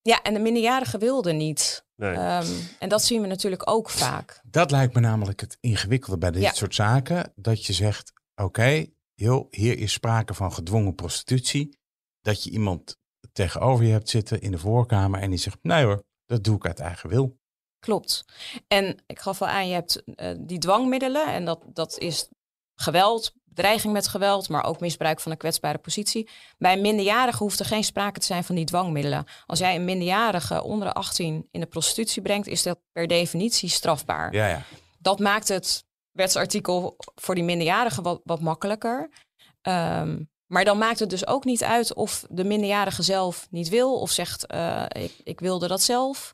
[0.02, 1.86] ja, en de minderjarigen wilden niet.
[1.96, 2.14] Nee.
[2.14, 2.48] Ehm,
[2.80, 4.42] en dat zien we natuurlijk ook vaak.
[4.46, 6.52] Dat lijkt me namelijk het ingewikkelde bij dit Ja.
[6.54, 7.34] soort zaken.
[7.36, 8.86] Dat je zegt, oké,
[9.24, 11.78] joh, hier is sprake van gedwongen prostitutie.
[12.22, 12.98] Dat je iemand
[13.34, 16.66] tegenover je hebt zitten in de voorkamer en die zegt, nee hoor, dat doe ik
[16.66, 17.38] uit eigen wil.
[17.80, 18.26] Klopt.
[18.68, 21.28] En ik gaf al aan, je hebt eh, die dwangmiddelen.
[21.28, 22.30] En dat, dat is
[22.76, 26.30] geweld, dreiging met geweld, maar ook misbruik van een kwetsbare positie.
[26.58, 29.26] Bij een minderjarige hoeft er geen sprake te zijn van die dwangmiddelen.
[29.46, 33.70] Als jij een minderjarige onder de 18 in de prostitutie brengt, is dat per definitie
[33.70, 34.34] strafbaar.
[34.34, 34.62] Ja, ja.
[35.00, 39.10] dat maakt het wetsartikel voor die minderjarigen wat, wat makkelijker.
[39.62, 44.00] Ehm, maar dan maakt het dus ook niet uit of de minderjarige zelf niet wil
[44.00, 46.32] of zegt eh, ik, ik wilde dat zelf.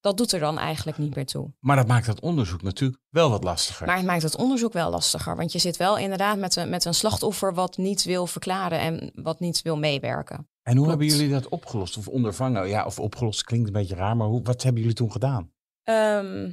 [0.00, 1.52] Dat doet er dan eigenlijk niet meer toe.
[1.60, 3.86] Maar dat maakt dat onderzoek natuurlijk wel wat lastiger.
[3.86, 5.36] Maar het maakt het onderzoek wel lastiger.
[5.36, 9.10] Want je zit wel inderdaad met een, met een slachtoffer wat niet wil verklaren en
[9.14, 10.36] wat niet wil meewerken.
[10.36, 10.88] en hoe klopt.
[10.88, 12.68] hebben jullie dat opgelost of ondervangen?
[12.68, 15.52] Ja, of opgelost klinkt een beetje raar, maar hoe, wat hebben jullie toen gedaan?
[15.82, 16.50] Ehm,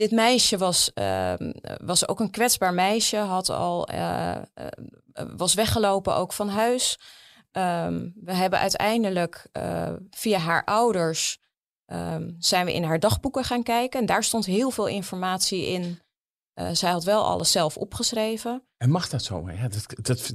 [0.00, 1.52] dit meisje was, ehm,
[1.84, 4.42] was ook een kwetsbaar meisje, had al, eh, eh,
[5.36, 6.98] was weggelopen ook van huis.
[7.50, 11.38] Ehm, we hebben uiteindelijk eh, via haar ouders
[11.86, 14.00] ehm, zijn we in haar dagboeken gaan kijken.
[14.00, 16.00] En daar stond heel veel informatie in.
[16.72, 18.62] Zij had wel alles zelf opgeschreven.
[18.76, 19.50] En mag dat zo?
[19.50, 20.32] Ja, dat, dat,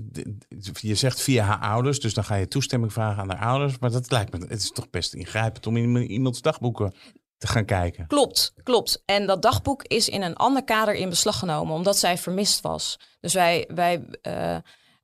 [0.81, 3.79] je zegt via haar ouders, dus dan ga je toestemming vragen aan haar ouders.
[3.79, 6.93] Maar dat lijkt me, het is toch best ingrijpend om in iemands dagboeken
[7.37, 8.07] te gaan kijken.
[8.07, 9.01] Klopt, klopt.
[9.05, 12.99] En dat dagboek is in een ander kader in beslag genomen, omdat zij vermist was.
[13.19, 14.57] Dus wij, wij eh,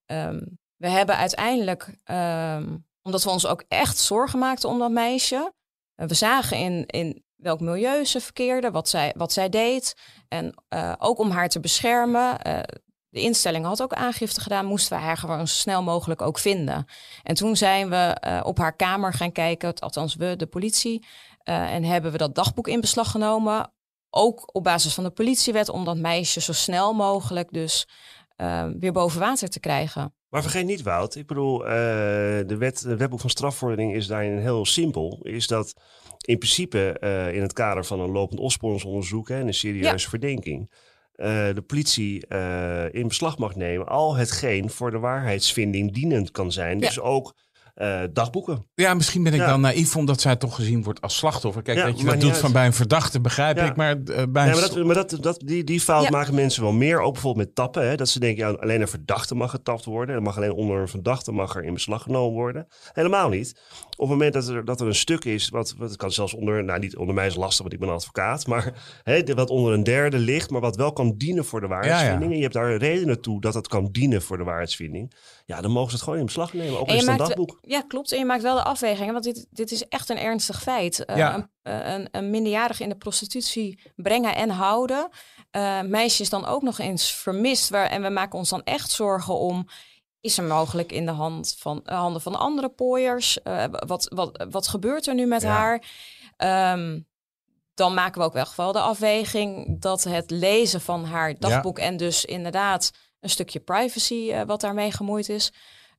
[0.06, 0.40] ehm,
[0.76, 5.54] we hebben uiteindelijk, ehm, omdat we ons ook echt zorgen maakten om dat meisje.
[5.96, 9.96] eh, we zagen in, in welk milieu ze verkeerde, wat zij, wat zij deed.
[10.28, 12.38] En eh, ook om haar te beschermen.
[13.10, 16.86] de instelling had ook aangifte gedaan, moesten we haar gewoon zo snel mogelijk ook vinden.
[17.24, 21.06] En toen zijn we op haar kamer gaan kijken, althans we, de politie.
[21.44, 23.72] Eh, en hebben we dat dagboek in beslag genomen.
[24.10, 27.88] Ook op basis van de politiewet, om dat meisje zo snel mogelijk dus
[28.36, 30.14] eh, weer boven water te krijgen.
[30.30, 31.16] Maar vergeet niet, Wout.
[31.16, 31.72] Ik bedoel, eh,
[32.48, 35.20] de wet, het wetboek van strafvordering is daarin heel simpel.
[35.24, 35.74] Is dat
[36.26, 40.72] in principe eh, in het kader van een lopend opsporingsonderzoek en een serieuze verdenking.
[41.12, 42.28] eh, de politie
[42.92, 46.80] in beslag mag nemen al hetgeen voor de waarheidsvinding dienend kan zijn.
[46.80, 46.86] Ja.
[46.88, 47.36] Dus ook
[47.76, 48.66] eh, dagboeken.
[48.76, 49.48] Ja, misschien ben ik Ja.
[49.48, 51.62] dan naïef omdat zij toch gezien wordt als slachtoffer.
[51.62, 52.40] Kijk, Ja, dat je dat doet uit.
[52.40, 53.66] van bij een verdachte, begrijp Ja.
[53.66, 53.76] ik.
[53.76, 56.10] Maar eh, bij maar dat, maar dat, dat, die, die fout Ja.
[56.10, 57.00] maken mensen wel meer.
[57.02, 57.88] Ook bijvoorbeeld met tappen.
[57.90, 57.96] Hè?
[57.96, 60.16] Dat ze denken, ja, alleen een verdachte mag getapt worden.
[60.16, 62.68] Er mag alleen onder een verdachte mag er in beslag genomen worden.
[62.94, 63.60] Helemaal niet.
[64.02, 66.64] Op het moment dat er, dat er een stuk is, wat, wat kan zelfs onder,
[66.64, 68.48] nou niet onder mij is lastig, want ik ben advocaat.
[68.48, 71.68] Maar hè, de- wat onder een derde ligt, maar wat wel kan dienen voor de
[71.68, 72.32] waarheidsvinding.
[72.32, 75.14] En je hebt daar redenen toe dat het kan dienen voor de waarheidsvinding.
[75.46, 76.80] Ja, dan mogen ze het gewoon in beslag nemen.
[76.80, 77.58] Ook in een maakt, dagboek.
[77.62, 78.12] ja, klopt.
[78.12, 81.06] En je maakt wel de afwegingen, want dit, dit is echt een ernstig feit.
[81.06, 81.36] Eh, Ja.
[81.36, 85.10] een, eh, een, een minderjarige in de prostitutie brengen en houden.
[85.52, 87.70] Eh meisjes dan ook nog eens vermist.
[87.70, 89.68] Waar, en we maken ons dan echt zorgen om...
[90.22, 93.42] Is er mogelijk in de hand van, eh, handen van andere pooiers?
[93.42, 95.50] Eh, wat, wat, wat gebeurt er nu met Ja.
[95.50, 95.84] haar?
[96.38, 97.00] Ehm,
[97.74, 101.98] dan maken we ook wel wel de afweging dat het lezen van haar dagboek en
[101.98, 105.54] dus inderdaad een stukje privacy eh, wat daarmee gemoeid is,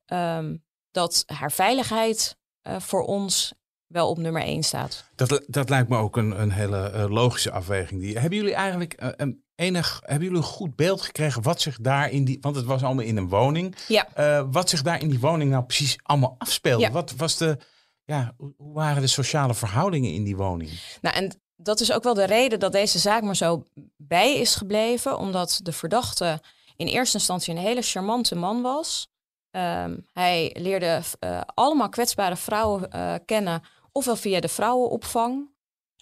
[0.05, 0.55] ehm,
[0.91, 2.37] dat haar veiligheid
[2.77, 3.53] voor ons
[3.87, 5.05] wel op nummer één staat.
[5.15, 8.01] Dat, dat lijkt me ook een, een hele logische afweging.
[8.01, 12.09] Die, hebben jullie eigenlijk een enig, hebben jullie een goed beeld gekregen wat zich daar
[12.09, 14.07] in die, want het was allemaal in een woning, Ja.
[14.13, 16.83] eh, wat zich daar in die woning nou precies allemaal afspeelde?
[16.83, 16.91] Ja.
[16.91, 17.57] Wat was de,
[18.03, 20.97] ja, hoe hoe waren de sociale verhoudingen in die woning?
[21.01, 23.63] Nou, en dat is ook wel de reden dat deze zaak maar zo
[23.97, 26.41] bij is gebleven, omdat de verdachte
[26.75, 29.07] in eerste instantie een hele charmante man was.
[29.51, 33.61] Ehm, hij leerde eh, allemaal kwetsbare vrouwen eh, kennen,
[33.91, 35.49] ofwel via de vrouwenopvang,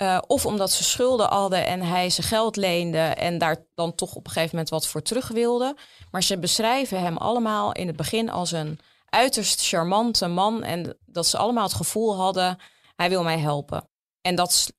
[0.01, 4.15] eh, of omdat ze schulden hadden en hij ze geld leende en daar dan toch
[4.15, 5.77] op een gegeven moment wat voor terug wilde.
[6.11, 11.27] Maar ze beschrijven hem allemaal in het begin als een uiterst charmante man en dat
[11.27, 12.57] ze allemaal het gevoel hadden,
[12.95, 13.89] hij wil mij helpen.
[14.21, 14.73] En dat,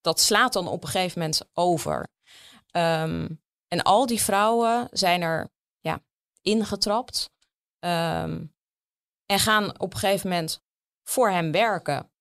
[0.00, 2.08] dat slaat dan op een gegeven moment over.
[2.70, 3.28] Ehm,
[3.68, 6.00] en al die vrouwen zijn er ja,
[6.40, 7.30] ingetrapt
[7.78, 8.44] ehm,
[9.26, 10.62] en gaan op een gegeven moment
[11.02, 12.11] voor hem werken.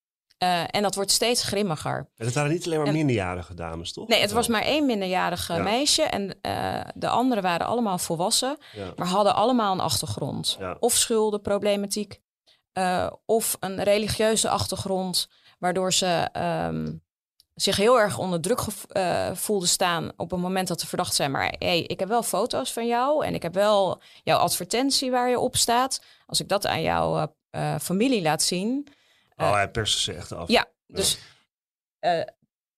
[0.41, 2.09] Eh, en dat wordt steeds grimmiger.
[2.17, 4.07] En het waren niet alleen maar En- minderjarige dames, toch?
[4.07, 5.61] Nee, het was maar één minderjarige Ja.
[5.63, 8.93] meisje en eh, de anderen waren allemaal volwassen, Ja.
[8.95, 10.55] maar hadden allemaal een achtergrond.
[10.59, 10.77] Ja.
[10.79, 12.19] Of schuldenproblematiek,
[12.73, 15.27] eh, of een religieuze achtergrond,
[15.59, 16.91] waardoor ze ehm,
[17.55, 18.59] zich heel erg onder druk
[19.33, 21.31] voelden staan op het moment dat de verdacht zijn.
[21.31, 25.29] Maar hey, ik heb wel foto's van jou en ik heb wel jouw advertentie waar
[25.29, 26.01] je op staat.
[26.25, 27.33] Als ik dat aan jouw
[27.81, 28.87] familie laat zien,
[29.41, 30.47] Oh, hij perste ze echt af.
[30.47, 31.17] ja, dus
[32.01, 32.21] eh,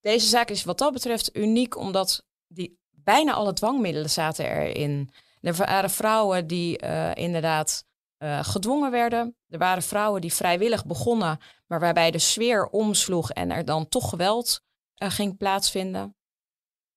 [0.01, 5.09] deze zaak is wat dat betreft uniek, omdat die, bijna alle dwangmiddelen zaten erin.
[5.41, 7.85] Er waren vrouwen die eh, inderdaad
[8.17, 9.35] eh, gedwongen werden.
[9.49, 14.09] Er waren vrouwen die vrijwillig begonnen, maar waarbij de sfeer omsloeg en er dan toch
[14.09, 14.61] geweld
[14.95, 16.15] ging plaatsvinden.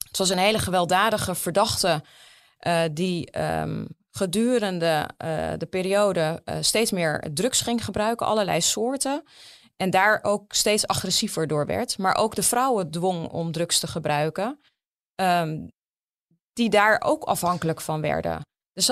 [0.09, 2.05] Het was een hele gewelddadige verdachte
[2.93, 5.11] die ehm, gedurende
[5.59, 9.23] de periode steeds meer drugs ging gebruiken, allerlei soorten.
[9.77, 11.99] En daar ook steeds agressiever door werd.
[11.99, 14.61] Maar ook de vrouwen dwong om drugs te gebruiken.
[15.15, 15.67] ehm,
[16.53, 18.41] die daar ook afhankelijk van werden.
[18.73, 18.87] Dus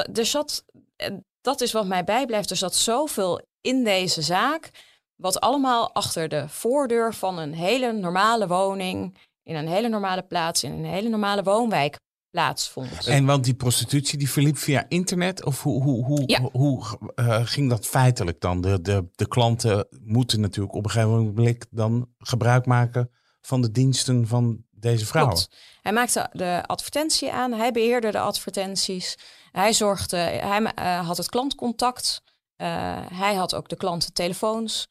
[1.40, 2.50] dat is wat mij bijblijft.
[2.50, 4.70] Er zat zoveel in deze zaak.
[5.14, 9.18] Wat allemaal achter de voordeur van een hele normale woning.
[9.42, 10.64] In een hele normale plaats.
[10.64, 11.96] In een hele normale woonwijk
[12.34, 13.06] plaatsvond.
[13.06, 15.44] En want die prostitutie die verliep via internet?
[15.44, 16.40] Of hoe, hoe, hoe, Ja.
[16.52, 18.60] hoe eh, ging dat feitelijk dan?
[18.60, 23.70] De, de, de klanten moeten natuurlijk op een gegeven moment dan gebruik maken van de
[23.70, 25.34] diensten van deze vrouwen.
[25.34, 25.54] Klopt.
[25.82, 29.18] Hij maakte de advertentie aan, hij beheerde de advertenties,
[29.52, 32.22] hij zorgde, hij eh, had het klantcontact,
[32.56, 32.66] eh,
[33.12, 34.88] hij had ook de klantentelefoons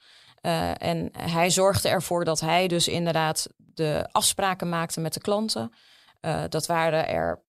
[0.77, 5.71] en hij zorgde ervoor dat hij dus inderdaad de afspraken maakte met de klanten.
[6.23, 7.43] Eh, dat waren er,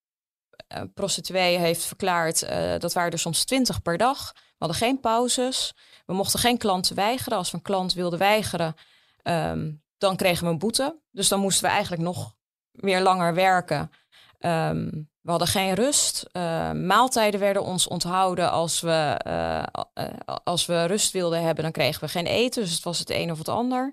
[0.77, 4.33] uh, prostituee heeft verklaard, eh, dat waren er soms twintig per dag.
[4.35, 5.75] We hadden geen pauzes,
[6.07, 7.39] we mochten geen klanten weigeren.
[7.39, 8.75] Als we een klant wilde weigeren,
[9.23, 11.01] ehm, dan kregen we een boete.
[11.11, 12.35] Dus dan moesten we eigenlijk nog
[12.71, 13.91] weer langer werken.
[14.39, 16.27] Ehm, we hadden geen rust.
[16.33, 18.51] Uh, maaltijden werden ons onthouden.
[18.51, 19.63] Als we, uh,
[20.05, 22.63] uh, als we rust wilden hebben, dan kregen we geen eten.
[22.63, 23.93] Dus het was het een of het ander.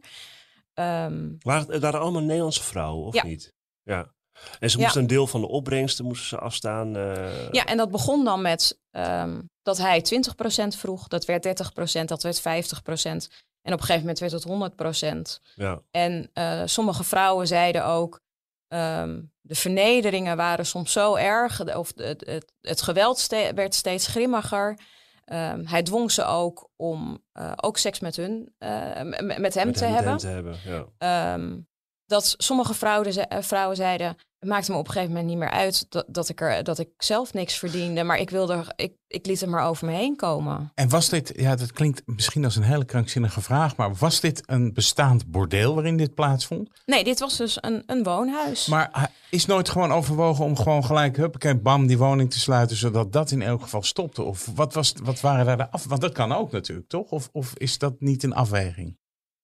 [0.74, 3.24] Um, waren het waren allemaal Nederlandse vrouwen, of ja.
[3.24, 3.54] niet?
[3.84, 4.12] Ja.
[4.60, 4.84] En ze Ja.
[4.84, 6.96] moesten een deel van de opbrengsten moesten ze afstaan.
[6.96, 11.08] eh, Ja, en dat begon dan met um, dat hij 20% vroeg.
[11.08, 13.28] Dat werd 30%, dat werd 50%.
[13.62, 15.40] En op een gegeven moment werd het 100%.
[15.56, 15.82] ja.
[15.92, 18.20] En uh, sommige vrouwen zeiden ook,
[18.74, 24.08] um, de vernederingen waren soms zo erg, of het, het, het geweld ste werd steeds
[24.08, 24.80] grimmiger.
[25.26, 29.02] Um, hij dwong ze ook om uh, ook seks met, hun, uh,
[29.38, 30.04] met hem Met te hem- hebben.
[30.12, 30.56] hem te hebben,
[31.00, 31.34] ja.
[31.34, 31.68] Um,
[32.06, 35.86] dat sommige vrouwen, vrouwen zeiden, het maakte me op een gegeven moment niet meer uit
[35.90, 38.04] dat, dat, ik, er, dat ik zelf niks verdiende.
[38.04, 40.72] Maar ik, wilde, ik, ik liet het maar over me heen komen.
[40.76, 44.44] En was dit, ja, dat klinkt misschien als een hele krankzinnige vraag, maar was dit
[44.46, 46.70] een bestaand bordeel waarin dit plaatsvond?
[46.86, 48.66] Nee, dit was dus een, een woonhuis.
[48.66, 53.14] Maar is nooit gewoon overwogen om gewoon gelijk, huppakee, bam, die woning te sluiten, zodat
[53.14, 54.24] dat in elk geval stopte?
[54.24, 55.86] Of wat, was, wat waren daar de af...
[55.86, 57.10] Want dat kan ook natuurlijk, toch?
[57.10, 59.00] Of, of is dat niet een afweging?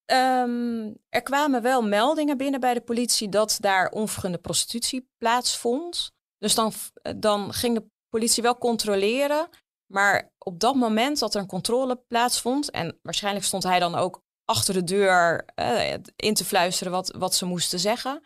[0.08, 6.12] Ehm, er kwamen wel meldingen binnen bij de politie dat daar onvergunde prostitutie plaatsvond.
[6.38, 6.74] Dus dan,
[7.18, 9.50] dan ging de politie wel controleren.
[9.86, 14.24] Maar op dat moment dat er een controle plaatsvond, en waarschijnlijk stond hij dan ook
[14.46, 18.24] achter de deur uh, in te fluisteren wat, wat ze moesten zeggen,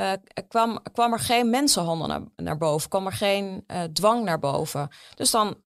[0.00, 0.12] uh,
[0.48, 4.88] kwam, kwam er geen mensenhandel naar, naar boven, kwam er geen uh, dwang naar boven.
[5.14, 5.62] Dus dan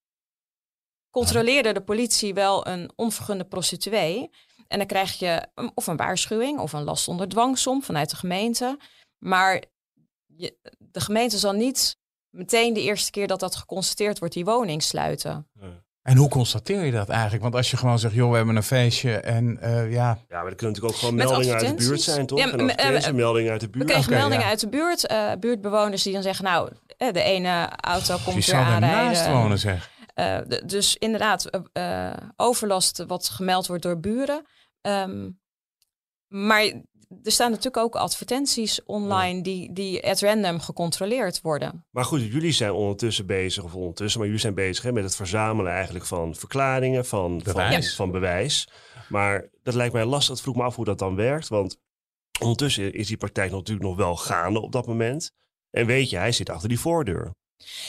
[1.09, 4.29] controleerde de politie wel een onvergunde prostituee.
[4.71, 8.77] En dan krijg je of een waarschuwing of een last onder dwangsom vanuit de gemeente.
[9.17, 9.63] Maar
[10.25, 11.97] je, de gemeente zal niet
[12.29, 15.47] meteen de eerste keer dat dat geconstateerd wordt, die woning sluiten.
[16.01, 17.41] En hoe constateer je dat eigenlijk?
[17.41, 20.19] Want als je gewoon zegt, joh, we hebben een feestje en uh, ja...
[20.29, 22.39] Ja, maar er kunnen natuurlijk ook gewoon meldingen uit de buurt zijn, toch?
[22.39, 23.85] Ja, en meldingen uit de buurt.
[23.85, 25.11] We kregen meldingen uit de buurt.
[25.11, 29.05] Uh, buurtbewoners die dan zeggen, nou, de ene auto komt weer aanrijden.
[29.05, 29.89] naast wonen, zeg.
[30.15, 31.49] Uh, de, dus inderdaad,
[32.35, 34.45] overlast wat gemeld wordt door buren.
[34.81, 35.39] Um,
[36.27, 36.63] maar
[37.23, 41.85] er staan natuurlijk ook advertenties online die, die at random gecontroleerd worden.
[41.89, 45.15] Maar goed, jullie zijn ondertussen bezig, of ondertussen, maar jullie zijn bezig hè, met het
[45.15, 47.95] verzamelen eigenlijk van verklaringen, van bewijs.
[47.95, 48.69] Van, van bewijs.
[49.09, 50.33] Maar dat lijkt mij lastig.
[50.33, 51.47] Het vroeg me af hoe dat dan werkt.
[51.47, 51.79] Want
[52.39, 55.31] ondertussen is die praktijk natuurlijk nog wel gaande op dat moment.
[55.69, 57.31] En weet je, hij zit achter die voordeur.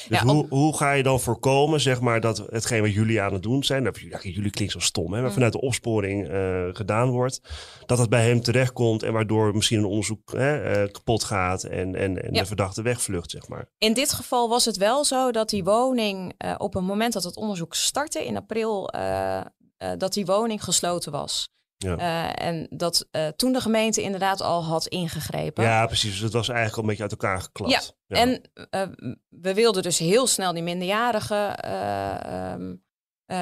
[0.08, 3.42] Dus hoe, hoe ga je dan voorkomen, zeg maar, dat hetgeen wat jullie aan het
[3.42, 5.34] doen zijn, dat, jullie klinkt zo stom, hè, maar mm.
[5.34, 7.40] vanuit de opsporing uh, gedaan wordt,
[7.86, 11.94] dat het bij hem terechtkomt en waardoor misschien een onderzoek hè, uh, kapot gaat en,
[11.94, 13.68] en, en de verdachte wegvlucht, zeg maar.
[13.78, 17.24] In dit geval was het wel zo dat die woning uh, op het moment dat
[17.24, 18.90] het onderzoek startte in april,
[19.96, 21.48] dat die woning gesloten was.
[21.82, 21.98] Ja.
[21.98, 25.64] Uh, en dat uh, toen de gemeente inderdaad al had ingegrepen.
[25.64, 26.10] Ja, precies.
[26.10, 27.72] Dus het was eigenlijk al een beetje uit elkaar geklapt.
[27.72, 28.16] Ja, ja.
[28.16, 31.58] en uh, we wilden dus heel snel die minderjarige
[32.54, 32.84] um,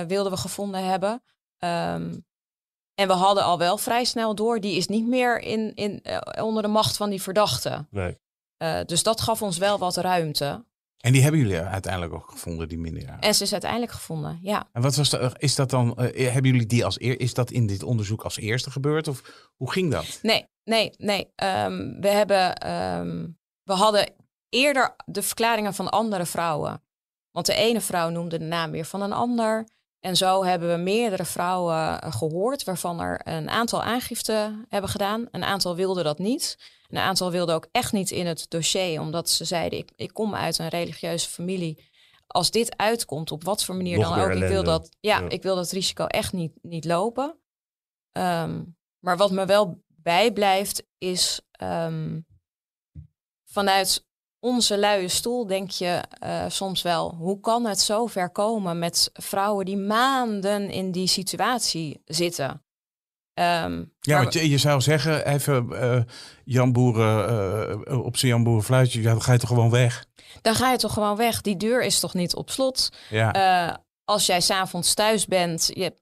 [0.09, 1.23] wilden we gevonden hebben.
[1.59, 2.27] Um,
[2.95, 6.03] en we hadden al wel vrij snel door, die is niet meer in, in,
[6.41, 7.87] onder de macht van die verdachte.
[7.91, 8.19] Nee.
[8.85, 10.65] dus dat gaf ons wel wat ruimte.
[11.01, 13.23] En die hebben jullie uiteindelijk ook gevonden, die minderjarigen?
[13.23, 14.69] En ze is uiteindelijk gevonden, ja.
[14.73, 15.35] En wat was dat?
[15.39, 18.37] Is dat dan, uh, hebben jullie die als eer, is dat in dit onderzoek als
[18.37, 19.09] eerste gebeurd?
[19.09, 20.19] Of hoe ging dat?
[20.23, 21.33] Nee, nee, nee.
[21.37, 24.13] Um, we hebben, um, we hadden
[24.49, 26.83] eerder de verklaringen van andere vrouwen.
[27.31, 29.69] Want de ene vrouw noemde de naam weer van een ander.
[30.01, 35.29] En zo hebben we meerdere vrouwen eh, gehoord, waarvan er een aantal aangifte hebben gedaan.
[35.31, 36.59] Een aantal wilden dat niet.
[36.91, 40.35] Een aantal wilden ook echt niet in het dossier, omdat ze zeiden: ik, ik kom
[40.35, 41.89] uit een religieuze familie.
[42.27, 45.55] Als dit uitkomt, op wat voor manier dan ook, ik wil, dat, ja, ik wil
[45.55, 47.39] dat risico echt niet, niet lopen.
[48.13, 52.27] Um, maar wat me wel bijblijft, is um,
[53.45, 54.07] vanuit
[54.39, 59.11] onze luie stoel denk je uh, soms wel, hoe kan het zo ver komen met
[59.13, 62.65] vrouwen die maanden in die situatie zitten?
[63.41, 66.01] Um, ja, want je, je, zou zeggen, even uh,
[66.45, 70.05] Jan Boeren, uh, op zijn Jan Boeren fluitje, ja, dan ga je toch gewoon weg?
[70.43, 71.41] Dan ga je toch gewoon weg.
[71.41, 72.89] Die deur is toch niet op slot?
[73.11, 73.69] Ja.
[73.69, 73.75] Uh,
[74.05, 75.93] als jij s'avonds thuis bent, je,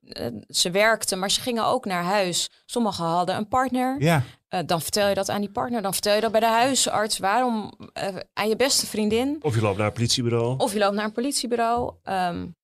[0.49, 2.51] ze werkten, maar ze gingen ook naar huis.
[2.67, 3.97] Sommigen hadden een partner.
[3.99, 4.23] Ja.
[4.67, 5.83] dan vertel je dat aan die partner.
[5.83, 7.19] Dan vertel je dat bij de huisarts.
[7.19, 7.73] Waarom
[8.33, 9.37] aan je beste vriendin?
[9.41, 10.55] Of je loopt naar een politiebureau.
[10.59, 11.95] Of je loopt naar een politiebureau.
[12.05, 12.57] Um,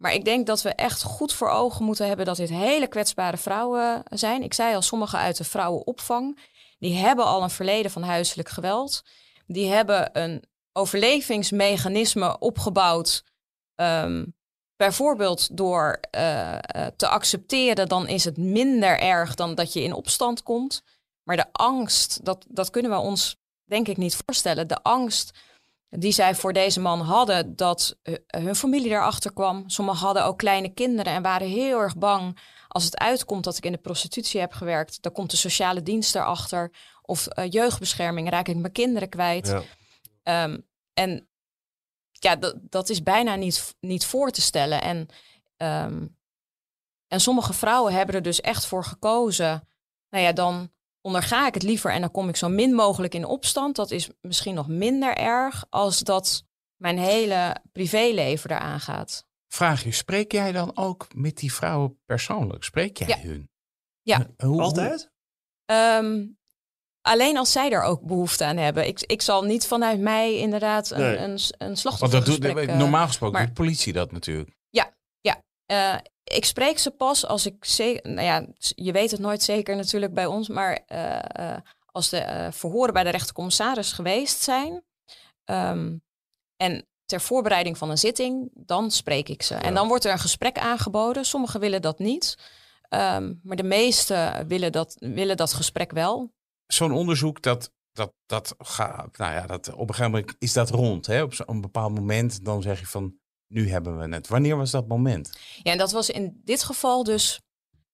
[0.00, 3.36] maar ik denk dat we echt goed voor ogen moeten hebben dat dit hele kwetsbare
[3.36, 4.42] vrouwen zijn.
[4.42, 6.38] Ik zei al, sommige uit de vrouwenopvang,
[6.78, 9.02] die hebben al een verleden van huiselijk geweld.
[9.46, 13.24] Die hebben een overlevingsmechanisme opgebouwd.
[13.74, 14.34] Um,
[14.76, 16.56] bijvoorbeeld door uh,
[16.96, 20.82] te accepteren, dan is het minder erg dan dat je in opstand komt.
[21.22, 24.68] Maar de angst, dat, dat kunnen we ons denk ik niet voorstellen.
[24.68, 25.38] De angst
[25.90, 29.68] die zij voor deze man hadden, dat uh, hun familie erachter kwam.
[29.68, 33.64] Sommigen hadden ook kleine kinderen en waren heel erg bang als het uitkomt dat ik
[33.64, 35.02] in de prostitutie heb gewerkt.
[35.02, 36.72] Dan komt de sociale dienst erachter
[37.02, 39.62] of uh, jeugdbescherming, raak ik mijn kinderen kwijt.
[40.22, 40.44] Ja.
[40.44, 41.28] Um, en
[42.12, 44.82] ja, dat, dat is bijna niet, niet voor te stellen.
[44.82, 45.08] En,
[45.56, 46.16] um,
[47.08, 49.68] en sommige vrouwen hebben er dus echt voor gekozen.
[50.10, 53.24] Nou ja, dan onderga ik het liever en dan kom ik zo min mogelijk in
[53.24, 53.76] opstand.
[53.76, 56.44] Dat is misschien nog minder erg als dat
[56.76, 59.24] mijn hele privéleven eraan gaat.
[59.48, 62.64] Vraag je, spreek jij dan ook met die vrouwen persoonlijk?
[62.64, 63.50] Spreek jij hun?
[64.02, 64.26] Ja.
[64.36, 65.10] Hoe, Altijd?
[65.72, 66.38] Um,
[67.02, 68.86] Alleen als zij daar ook behoefte aan hebben.
[68.86, 71.16] Ik, ik zal niet vanuit mij inderdaad een, Nee.
[71.16, 72.68] een, een Want dat doet, slachtoffergesprek...
[72.68, 74.58] eh, normaal gesproken maar- doet de politie dat natuurlijk.
[75.70, 79.76] Eh, ik spreek ze pas als ik zeker, nou ja, je weet het nooit zeker
[79.76, 84.84] natuurlijk bij ons, maar eh, eh, als de verhoren bij de rechtercommissaris geweest zijn
[85.44, 85.96] ehm,
[86.56, 89.54] en ter voorbereiding van een zitting, dan spreek ik ze.
[89.54, 91.24] En dan wordt er een gesprek aangeboden.
[91.24, 92.36] Sommigen willen dat niet,
[92.88, 96.32] ehm, maar de meesten willen dat, willen dat gesprek wel.
[96.66, 100.70] Zo'n onderzoek, dat, dat, dat gaat, nou ja, dat, op een gegeven moment is dat
[100.70, 101.06] rond.
[101.06, 101.22] Hè?
[101.22, 103.19] Op zo'n bepaald moment, dan zeg je van,
[103.50, 104.28] nu hebben we het.
[104.28, 105.30] Wanneer was dat moment?
[105.62, 107.40] Ja, en dat was in dit geval dus.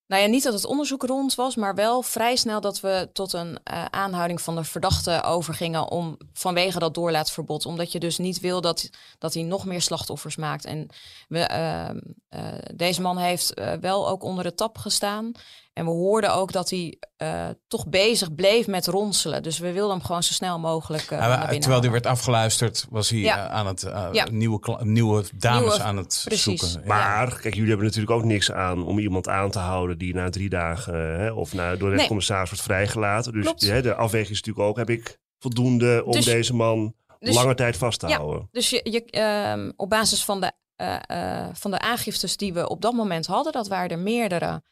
[0.07, 3.33] Nou ja, niet dat het onderzoek rond was, maar wel vrij snel dat we tot
[3.33, 7.67] een eh, aanhouding van de verdachte overgingen om vanwege dat doorlaatverbod.
[7.67, 10.65] Omdat je dus niet wil dat, dat hij nog meer slachtoffers maakt.
[10.65, 10.89] En
[11.29, 12.43] we, ehm, eh,
[12.75, 15.33] deze man heeft eh, wel ook onder de tap gestaan.
[15.77, 19.43] En we hoorden ook dat hij eh, toch bezig bleef met ronselen.
[19.43, 21.91] Dus we wilden hem gewoon zo snel mogelijk eh, Ja, binnen terwijl die halen.
[21.91, 23.47] werd afgeluisterd, was hij Ja.
[23.49, 24.27] eh, aan het eh, Ja.
[24.31, 26.61] nieuwe, nieuwe dames Nieuwe- aan het precies.
[26.73, 26.89] zoeken.
[26.89, 30.31] Maar kijk, jullie hebben natuurlijk ook niks aan om iemand aan te houden die na
[30.31, 32.07] drie dagen hè, of na, door de Nee.
[32.07, 33.33] commissaris wordt vrijgelaten.
[33.33, 37.35] Dus hè, de afweging is natuurlijk ook, heb ik voldoende om Dus- deze man dus-
[37.35, 38.17] lange tijd vast te Ja.
[38.17, 38.49] houden?
[38.53, 40.97] Dus je, je, ehm, op basis van de, eh,
[41.43, 44.63] eh, van de aangiftes die we op dat moment hadden, dat waren er meerdere,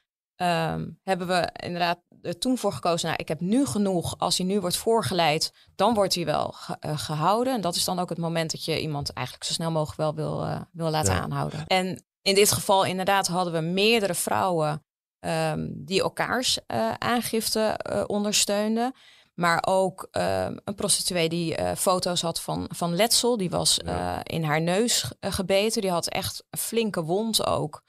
[0.48, 3.06] ehm, hebben we inderdaad er toen voor gekozen.
[3.08, 4.18] Nou, ik heb nu genoeg.
[4.18, 7.54] Als hij nu wordt voorgeleid, dan wordt hij wel ge- eh, gehouden.
[7.54, 10.14] En dat is dan ook het moment dat je iemand eigenlijk zo snel mogelijk wel
[10.14, 11.20] wil, eh, wil laten Ja.
[11.20, 11.66] aanhouden.
[11.66, 14.84] En in dit geval inderdaad hadden we meerdere vrouwen
[15.20, 18.92] ehm, die elkaars eh, aangifte ondersteunden.
[19.34, 23.36] Maar ook ehm, een prostituee die foto's had van, van letsel.
[23.36, 24.24] Die was Ja.
[24.24, 25.80] in haar neus gebeten.
[25.82, 27.82] Die had echt een flinke wond ook.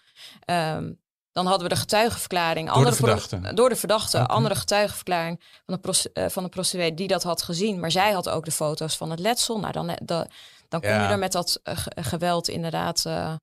[1.35, 2.71] Dan hadden we de getuigenverklaring.
[2.71, 3.53] Door de voor verdachte?
[3.53, 4.27] door de verdachte.
[4.27, 7.79] Andere getuigenverklaring van de, pros- eh, van de prostituee die dat had gezien.
[7.79, 9.59] Maar zij had ook de foto's van het letsel.
[9.59, 10.27] Nou, dan, dan,
[10.67, 11.03] dan kom Ja.
[11.03, 13.33] je er met dat eh, ge- geweld inderdaad eh,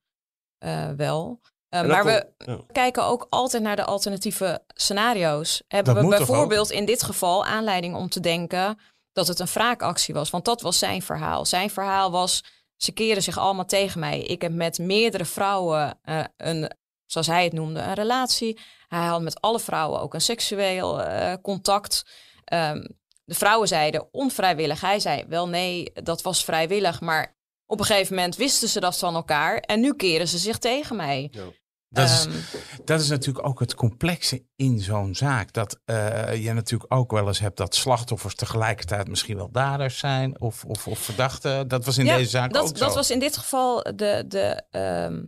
[0.59, 1.41] eh, wel.
[1.69, 2.59] Eh, maar we, ja.
[2.73, 5.63] kijken ook altijd naar de alternatieve scenario's.
[5.69, 8.79] Hebben Dat we bijvoorbeeld in dit geval aanleiding om te denken
[9.13, 10.31] dat het een wraakactie was?
[10.31, 11.45] Want dat was zijn verhaal.
[11.47, 12.45] Zijn verhaal was,
[12.77, 14.21] ze keren zich allemaal tegen mij.
[14.21, 16.71] Ik heb met meerdere vrouwen eh, een,
[17.13, 18.59] zoals hij het noemde, een relatie.
[18.89, 22.07] Hij had met alle vrouwen ook een seksueel eh, contact.
[22.45, 22.87] Ehm,
[23.25, 24.81] de vrouwen zeiden onvrijwillig.
[24.81, 27.01] Hij zei wel nee, dat was vrijwillig.
[27.01, 29.57] Maar op een gegeven moment wisten ze dat van elkaar.
[29.59, 31.31] En nu keren ze zich tegen mij.
[31.89, 32.35] Dat is, Ehm,
[32.85, 35.53] dat is natuurlijk ook het complexe in zo'n zaak.
[35.53, 40.41] Dat eh, je natuurlijk ook wel eens hebt dat slachtoffers tegelijkertijd misschien wel daders zijn
[40.41, 41.69] of, of, of verdachten.
[41.69, 42.85] Dat was in Ja, deze zaak dat, ook zo.
[42.85, 45.23] dat was in dit geval de, de ehm,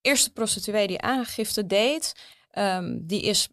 [0.00, 2.12] eerste prostituee die aangifte deed.
[2.50, 3.48] Ehm, die is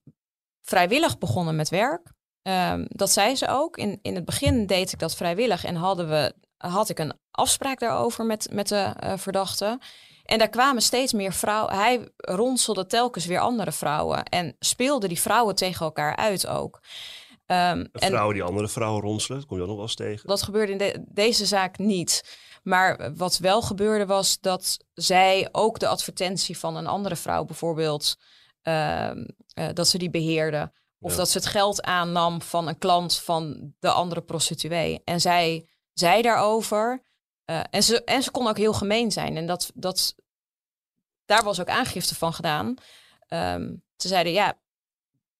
[0.62, 2.12] vrijwillig begonnen met werk.
[2.42, 3.78] Ehm, dat zei ze ook.
[3.78, 7.80] In, in het begin deed ik dat vrijwillig en hadden we, had ik een afspraak
[7.80, 9.80] daarover met, met de eh, verdachte.
[10.24, 11.76] En daar kwamen steeds meer vrouwen.
[11.76, 16.82] Hij ronselde telkens weer andere vrouwen en speelde die vrouwen tegen elkaar uit ook.
[17.46, 20.28] En Vrouwen die andere vrouwen ronselen, dat kom je ook nog wel eens tegen.
[20.28, 22.38] dat gebeurde in de- deze zaak niet.
[22.68, 28.18] Maar wat wel gebeurde was dat zij ook de advertentie van een andere vrouw bijvoorbeeld,
[28.62, 30.72] ehm, eh, dat ze die beheerde.
[31.00, 31.18] Of Ja.
[31.18, 35.02] dat ze het geld aannam van een klant van de andere prostituee.
[35.04, 37.06] En zij zei daarover.
[37.46, 39.38] eh, en, ze, en ze kon ook heel gemeen zijn.
[39.38, 40.16] En dat, dat,
[41.26, 42.76] daar was ook aangifte van gedaan.
[43.28, 44.58] Ehm, ze zeiden, ja,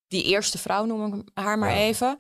[0.08, 1.78] die eerste vrouw, noem ik haar maar Ja.
[1.78, 2.20] even.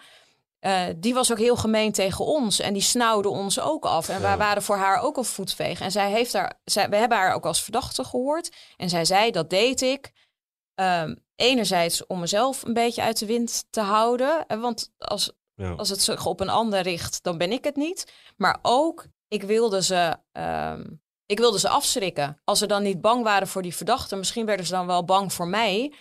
[0.59, 2.59] Eh, die was ook heel gemeen tegen ons.
[2.59, 4.09] En die snauwde ons ook af.
[4.09, 4.21] En Ja.
[4.21, 5.79] wij waren voor haar ook een voetveeg.
[5.81, 8.55] En zij heeft daar, zij, we hebben haar ook als verdachte gehoord.
[8.77, 10.11] En zij zei, dat deed ik.
[10.75, 14.45] Ehm, enerzijds om mezelf een beetje uit de wind te houden.
[14.47, 15.71] Eh, Want als, Ja.
[15.71, 18.13] als het zich op een ander richt, dan ben ik het niet.
[18.37, 20.83] Maar ook, ik wilde ze, ehm,
[21.25, 22.41] ik wilde ze afschrikken.
[22.43, 25.33] Als ze dan niet bang waren voor die verdachte, misschien werden ze dan wel bang
[25.33, 25.93] voor mij.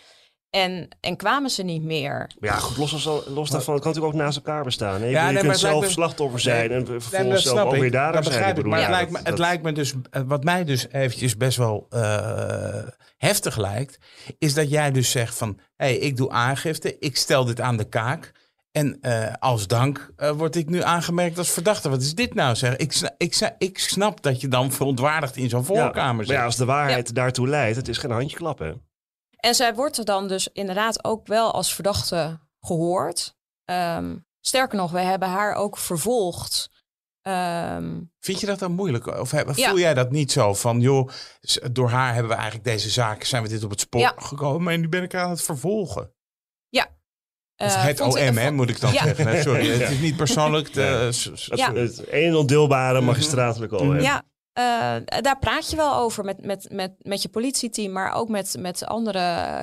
[0.56, 2.30] En, en kwamen ze niet meer.
[2.38, 5.00] Maar ja, goed, los, los, los daarvan, het kan natuurlijk ook naast elkaar bestaan.
[5.00, 5.04] Hè?
[5.06, 7.90] Je, Ja, je nee, maar kunt zelf me- slachtoffer zijn en vervolgens zelf ook weer
[7.90, 8.34] dader Dat zijn.
[8.36, 10.44] begrijp Ik bedoel, Maar ja, het, lijkt me, dat- het lijkt me dus, eh, wat
[10.44, 12.82] mij dus eventjes best wel eh,
[13.16, 13.98] heftig lijkt,
[14.38, 17.76] is dat jij dus zegt van, hé, hey, ik doe aangifte, ik stel dit aan
[17.76, 18.32] de kaak.
[18.72, 21.88] En eh, als dank eh, word ik nu aangemerkt als verdachte.
[21.88, 22.76] Wat is dit nou zeg?
[22.76, 26.24] Ik, sna- ik, sna- ik snap dat je dan verontwaardigd in zo'n Ja, voorkamer maar
[26.24, 26.34] zit.
[26.36, 28.80] ja, als de waarheid daartoe leidt, het is geen handje klappen.
[29.47, 33.34] En zij wordt er dan dus inderdaad ook wel als verdachte gehoord.
[33.64, 36.70] Ehm, sterker nog, we hebben haar ook vervolgd.
[37.22, 39.07] Ehm, Vind je dat dan moeilijk?
[39.07, 39.68] Of heb- Ja.
[39.68, 41.09] voel jij dat niet zo van, joh,
[41.72, 44.12] door haar hebben we eigenlijk deze zaak, zijn we dit op het spoor Ja.
[44.16, 46.11] gekomen, maar nu ben ik aan het vervolgen.
[47.57, 49.03] eh, Of het ik- OM, hè, moet ik dan Ja.
[49.03, 49.42] zeggen.
[49.42, 50.72] Sorry, het is niet persoonlijk.
[50.72, 50.88] de- Ja.
[50.88, 51.72] Het, Ja.
[51.74, 54.01] het een en ondeelbare magistratelijke OM.
[54.01, 54.22] Ja,
[54.57, 58.57] eh, daar praat je wel over met, met, met, met je politieteam, maar ook met,
[58.59, 59.18] met andere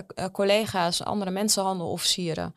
[0.08, 2.56] eh, collega's, andere mensenhandelofficieren.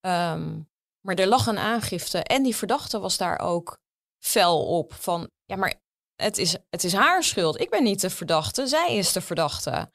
[0.00, 0.60] Ehm,
[1.00, 3.80] maar er lag een aangifte en die verdachte was daar ook
[4.18, 4.94] fel op.
[4.94, 5.82] Van ja, maar
[6.14, 7.60] het is, het is haar schuld.
[7.60, 9.92] Ik ben niet de verdachte, zij is de verdachte.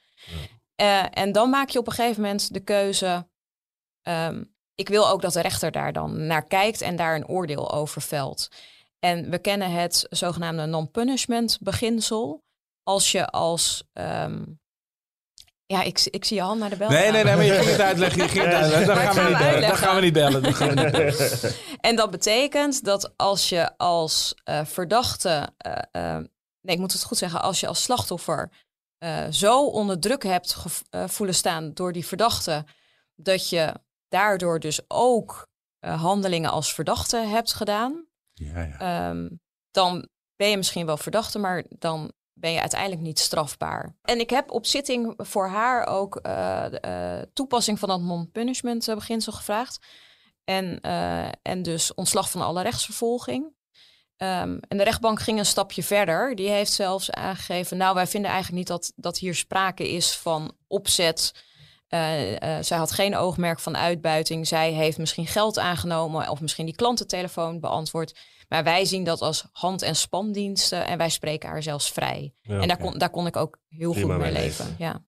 [0.75, 3.29] Eh, en dan maak je op een gegeven moment de keuze.
[4.01, 4.43] ehm,
[4.75, 8.01] ik wil ook dat de rechter daar dan naar kijkt en daar een oordeel over
[8.01, 8.49] velt.
[8.99, 12.43] En we kennen het zogenaamde non-punishment beginsel.
[12.83, 13.83] Als je als.
[13.93, 14.43] ehm,
[15.65, 16.89] ja, ik, ik zie je hand naar de bel.
[16.89, 18.21] Nee, nee, nee, maar je ging het uitleggen.
[18.23, 18.87] Je ging het uitleggen.
[18.87, 19.61] Dan gaan we niet bellen.
[19.61, 20.43] Dan gaan we niet bellen.
[20.43, 21.53] Dan gaan we niet bellen.
[21.79, 25.47] En dat betekent dat als je als eh, verdachte.
[25.57, 26.17] eh, eh,
[26.61, 27.41] nee, ik moet het goed zeggen.
[27.41, 28.51] Als je als slachtoffer
[28.97, 30.55] eh, zo onder druk hebt
[31.05, 32.65] voelen staan door die verdachte.
[33.15, 33.73] dat je
[34.09, 35.47] daardoor dus ook
[35.79, 38.05] eh, handelingen als verdachte hebt gedaan.
[38.37, 38.79] Ja.
[38.79, 39.29] Ehm,
[39.71, 43.95] dan ben je misschien wel verdachte, maar dan ben je uiteindelijk niet strafbaar.
[44.01, 48.95] En ik heb op zitting voor haar ook eh, eh, toepassing van dat non-punishment eh,
[48.95, 49.85] beginsel gevraagd.
[50.43, 50.81] En,
[51.41, 53.53] en dus ontslag van alle rechtsvervolging.
[54.17, 56.35] Ehm, en de rechtbank ging een stapje verder.
[56.35, 60.55] Die heeft zelfs aangegeven, nou wij vinden eigenlijk niet dat, dat hier sprake is van
[60.67, 61.45] opzet.
[61.87, 64.47] Eh, eh, zij had geen oogmerk van uitbuiting.
[64.47, 68.19] Zij heeft misschien geld aangenomen of misschien die klantentelefoon beantwoord.
[68.47, 72.33] Maar wij zien dat als hand- en spandiensten en wij spreken haar zelfs vrij.
[72.41, 72.59] Ja.
[72.59, 74.65] en daar kon, daar kon ik ook heel Prima goed mee leven.
[74.65, 74.75] leven.
[74.77, 75.05] Ja.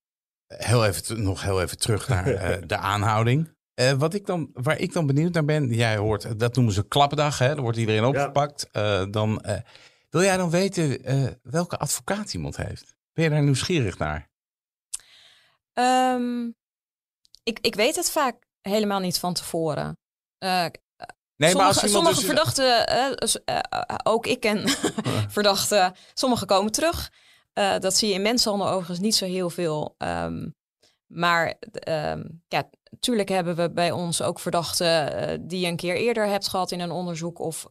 [0.47, 3.57] Heel even, nog heel even terug naar eh, de aanhouding.
[3.73, 6.87] Eh, wat ik dan, waar ik dan benieuwd naar ben, jij hoort, dat noemen ze
[6.87, 7.53] klappendag, hè?
[7.55, 8.69] Dan wordt iedereen opgepakt.
[8.71, 9.59] Eh, dan, eh,
[10.09, 12.95] wil jij dan weten eh, welke advocaat iemand heeft?
[13.13, 14.29] Ben je daar nieuwsgierig naar?
[15.73, 16.49] Ehm,
[17.49, 19.97] ik, ik weet het vaak helemaal niet van tevoren.
[20.37, 20.65] Eh,
[21.35, 22.87] Nee, maar als sommige sommige dus- verdachten,
[23.45, 24.69] eh, ook ik ken
[25.37, 27.11] verdachten, sommige komen terug.
[27.53, 29.95] Dat zie je in mensenhandel overigens niet zo heel veel.
[29.97, 30.49] Ehm,
[31.05, 36.27] maar ehm, ja, natuurlijk hebben we bij ons ook verdachten die je een keer eerder
[36.27, 37.67] hebt gehad in een onderzoek of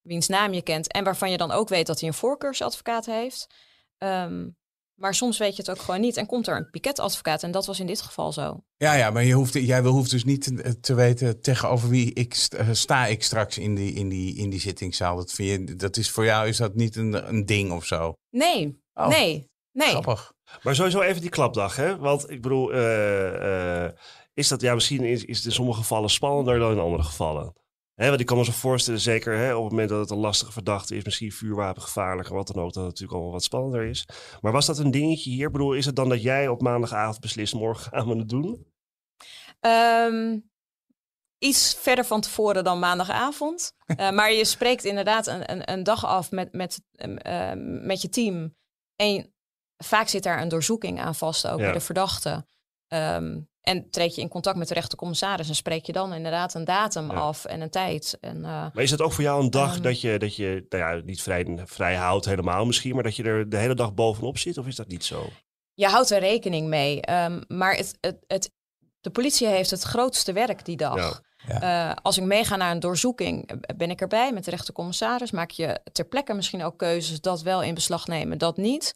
[0.00, 3.46] wiens naam je kent en waarvan je dan ook weet dat hij een voorkeursadvocaat heeft.
[3.98, 4.48] Ehm,
[5.00, 7.66] maar soms weet je het ook gewoon niet en komt er een piketadvocaat en dat
[7.66, 8.62] was in dit geval zo.
[8.76, 12.12] Ja, ja, maar je hoeft, jij wil- hoeft dus niet te, te weten tegenover wie
[12.12, 15.16] ik eh, sta ik straks in die, in die, in die zittingszaal.
[15.16, 18.12] Dat, vind je, dat is voor jou is dat niet een, een ding of zo.
[18.30, 19.08] Nee, Oh.
[19.08, 19.88] nee, nee.
[19.88, 20.32] Grappig.
[20.62, 21.96] Maar sowieso even die klapdag, hè?
[21.98, 23.92] Want ik bedoel, eh, eh,
[24.34, 27.52] is dat ja, misschien is, is het in sommige gevallen spannender dan in andere gevallen.
[28.00, 30.16] Hè, want ik kan me zo voorstellen, zeker hè, op het moment dat het een
[30.18, 33.82] lastige verdachte is, misschien vuurwapengevaarlijk of wat dan ook, dat het natuurlijk allemaal wat spannender
[33.84, 34.08] is.
[34.40, 35.46] Maar was dat een dingetje hier?
[35.46, 38.66] Ik bedoel, is het dan dat jij op maandagavond beslist, morgen gaan we het doen?
[39.60, 40.38] Ehm,
[41.38, 43.72] iets verder van tevoren dan maandagavond.
[43.96, 48.02] Eh, maar je spreekt inderdaad een, een, een dag af met, met, ehm, ehm, met
[48.02, 48.56] je team.
[48.96, 49.34] En
[49.76, 51.64] vaak zit daar een doorzoeking aan vast, ook Ja.
[51.64, 52.46] bij de verdachte.
[52.86, 56.64] Ehm, en treed je in contact met de rechtercommissaris en spreek je dan inderdaad een
[56.64, 57.16] datum Ja.
[57.16, 58.18] af en een tijd.
[58.20, 59.82] En, eh, Maar is het ook voor jou een dag Ehm.
[59.82, 63.22] dat je, dat je nou ja, niet vrij, vrij houdt helemaal misschien, maar dat je
[63.22, 64.58] er de hele dag bovenop zit?
[64.58, 65.28] Of is dat niet zo?
[65.74, 67.00] je houdt er rekening mee.
[67.00, 68.50] Ehm, maar het, het, het,
[69.00, 71.22] de politie heeft het grootste werk die dag.
[71.46, 71.60] Ja.
[71.90, 75.30] Eh, als ik meega naar een doorzoeking, ben ik erbij met de rechtercommissaris.
[75.30, 78.94] Maak je ter plekke misschien ook keuzes dat wel in beslag nemen, dat niet.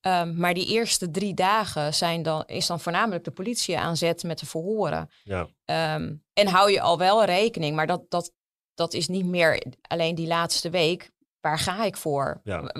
[0.00, 4.22] Ehm, maar die eerste drie dagen zijn dan, is dan voornamelijk de politie aan zet
[4.22, 5.10] met de verhoren.
[5.24, 8.32] Ja, Ehm, en hou je al wel rekening, maar dat, dat,
[8.74, 11.10] dat is niet meer alleen die laatste week.
[11.40, 12.40] Waar ga ik voor?
[12.44, 12.70] Ja.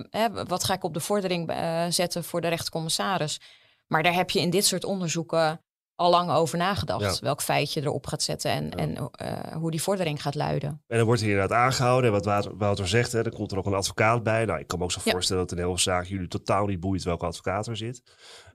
[0.46, 3.40] Wat ga ik op de vordering eh, zetten voor de rechtercommissaris?
[3.86, 5.60] Maar daar heb je in dit soort onderzoeken
[5.96, 7.14] al lang over nagedacht.
[7.18, 7.20] Ja.
[7.20, 10.82] Welk feit je erop gaat zetten en, en eh, hoe die vordering gaat luiden.
[10.86, 12.14] En dan wordt hij inderdaad aangehouden.
[12.14, 14.44] En wat Wouter, zegt, hè, dan komt er ook een advocaat bij.
[14.44, 15.10] Nou, ik kan me ook zo Ja.
[15.10, 18.02] voorstellen dat in heel veel zaken jullie totaal niet boeit welke advocaat er zit.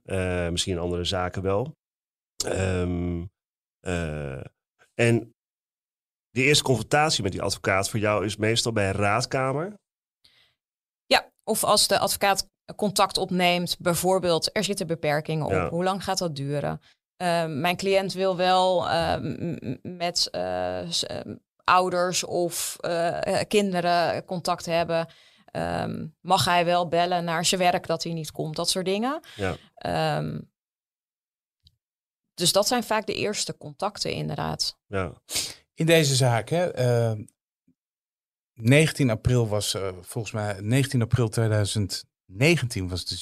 [0.04, 1.76] Eh, misschien in andere zaken wel.
[2.46, 3.26] Ehm,
[3.80, 4.44] eh,
[4.94, 5.34] en
[6.30, 9.80] de eerste confrontatie met die advocaat voor jou is meestal bij een raadkamer.
[11.06, 15.52] Ja, of als de advocaat contact opneemt, bijvoorbeeld er zitten beperkingen op.
[15.52, 15.70] Ja.
[15.70, 16.82] Hoe lang gaat dat duren?
[17.22, 21.20] Eh, mijn cliënt wil wel eh, m- m- met eh, s- eh,
[21.64, 25.08] ouders of eh, eh, kinderen contact hebben.
[25.46, 28.56] Ehm, mag hij wel bellen naar zijn werk dat hij niet komt?
[28.56, 29.20] Dat soort dingen.
[29.36, 29.56] Ja.
[29.76, 30.40] Ehm,
[32.34, 34.78] dus dat zijn vaak de eerste contacten, inderdaad.
[34.88, 35.14] Ja,
[35.74, 37.12] In deze zaak, hè, eh,
[38.54, 43.16] 19 april was volgens mij 19 april 2019 2019 was de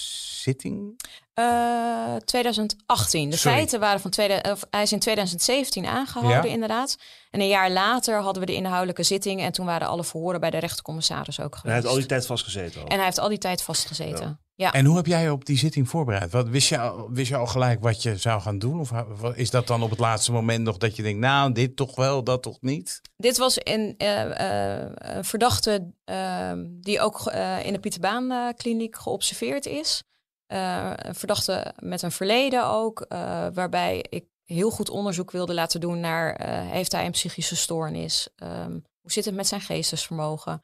[0.43, 1.01] zitting.
[1.33, 3.29] Eh, 2018.
[3.29, 3.57] De Sorry.
[3.57, 6.53] feiten waren van tweede, of, hij is in 2017 aangehouden, Ja.
[6.53, 6.97] inderdaad.
[7.31, 9.41] En een jaar later hadden we de inhoudelijke zitting.
[9.41, 11.75] En toen waren alle verhoren bij de rechtercommissaris ook En hij geweest.
[11.75, 12.87] heeft al die tijd vastgezeten al.
[12.87, 14.25] En hij heeft al die tijd vastgezeten.
[14.25, 14.39] Ja.
[14.67, 16.31] En hoe heb jij je op die zitting voorbereid?
[16.31, 18.79] Wat, wist, je al, wist je al gelijk wat je zou gaan doen?
[18.79, 18.91] Of
[19.35, 22.23] is dat dan op het laatste moment nog dat je denkt, nou, dit toch wel,
[22.23, 23.01] dat toch niet?
[23.17, 24.87] Dit was een, eh,
[25.17, 30.03] eh, verdachte eh, die ook eh, in de Pieterbaan kliniek geobserveerd is.
[30.47, 33.05] Een verdachte met een verleden ook,
[33.53, 38.29] waarbij ik heel goed onderzoek wilde laten doen naar heeft hij een psychische stoornis?
[38.35, 40.61] Ehm, hoe zit het met zijn geestesvermogen?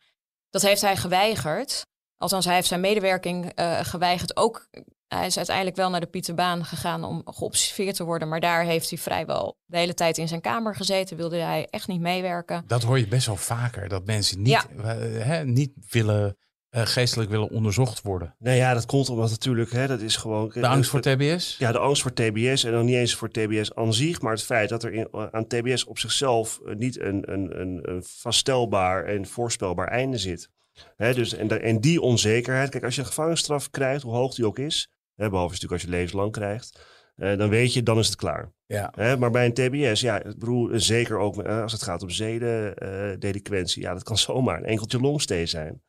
[0.49, 1.85] Dat heeft hij geweigerd.
[2.17, 4.37] Althans, hij heeft zijn medewerking eh, geweigerd.
[4.37, 4.67] Ook
[5.07, 8.27] hij is uiteindelijk wel naar de Pieterbaan gegaan om geobserveerd te worden.
[8.29, 11.17] Maar daar heeft hij vrijwel de hele tijd in zijn kamer gezeten.
[11.17, 12.63] Wilde hij echt niet meewerken.
[12.67, 14.63] Dat hoor je best wel vaker, dat mensen niet, Ja.
[14.83, 16.37] eh, hè, niet willen,
[16.69, 18.35] eh, geestelijk willen onderzocht worden.
[18.39, 20.51] Nee, ja, dat komt omdat natuurlijk, hè, dat is gewoon...
[20.53, 21.55] De angst voor TBS?
[21.57, 24.43] Ja, de angst voor TBS en dan niet eens voor TBS aan zich, maar het
[24.43, 29.25] feit dat er in, aan TBS op zichzelf niet een, een, een, een vaststelbaar en
[29.27, 30.49] voorspelbaar einde zit.
[30.97, 34.59] Dus, en, en die onzekerheid, kijk, als je een gevangenisstraf krijgt, hoe hoog die ook
[34.59, 36.79] is, hè, behalve natuurlijk als je levenslang krijgt,
[37.15, 38.53] eh, dan weet je, dan is het klaar.
[38.67, 38.91] Ja.
[38.95, 42.09] Hè, maar bij een TBS, ja, ik bedoel, zeker ook eh, als het gaat om
[42.09, 45.81] zedendelinquentie, ja, dat kan zomaar een enkeltje longstay zijn.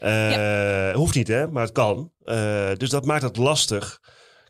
[0.00, 2.12] Eh, Hoeft niet, hè, maar het kan.
[2.24, 4.00] Eh, dus dat maakt het lastig.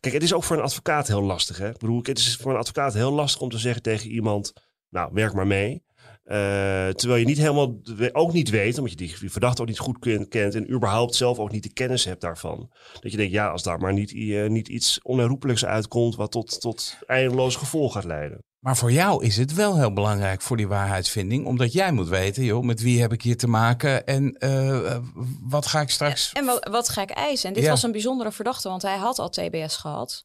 [0.01, 1.59] Kijk, het is ook voor een advocaat heel lastig.
[1.59, 1.69] Hè?
[1.69, 4.53] Ik bedoel, het is voor een advocaat heel lastig om te zeggen tegen iemand:
[4.89, 5.83] Nou, werk maar mee.
[6.31, 7.75] Eh, terwijl je niet helemaal,
[8.13, 11.15] ook niet weet, omdat je die, die verdachte ook niet goed ken- kent en überhaupt
[11.15, 12.71] zelf ook niet de kennis hebt daarvan.
[13.01, 16.61] Dat je denkt, ja, als daar maar niet, eh, niet iets onherroepelijks uitkomt wat tot,
[16.61, 18.39] tot eindeloos gevolg gaat leiden.
[18.59, 22.45] Maar voor jou is het wel heel belangrijk voor die waarheidsvinding, omdat jij moet weten,
[22.45, 24.99] joh, met wie heb ik hier te maken en eh,
[25.41, 26.33] wat ga ik straks...
[26.33, 27.49] En wat, wat ga ik eisen?
[27.49, 27.71] En dit Ja.
[27.71, 30.25] was een bijzondere verdachte, want hij had al TBS gehad.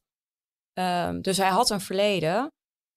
[0.74, 2.48] Ehm, dus hij had een verleden.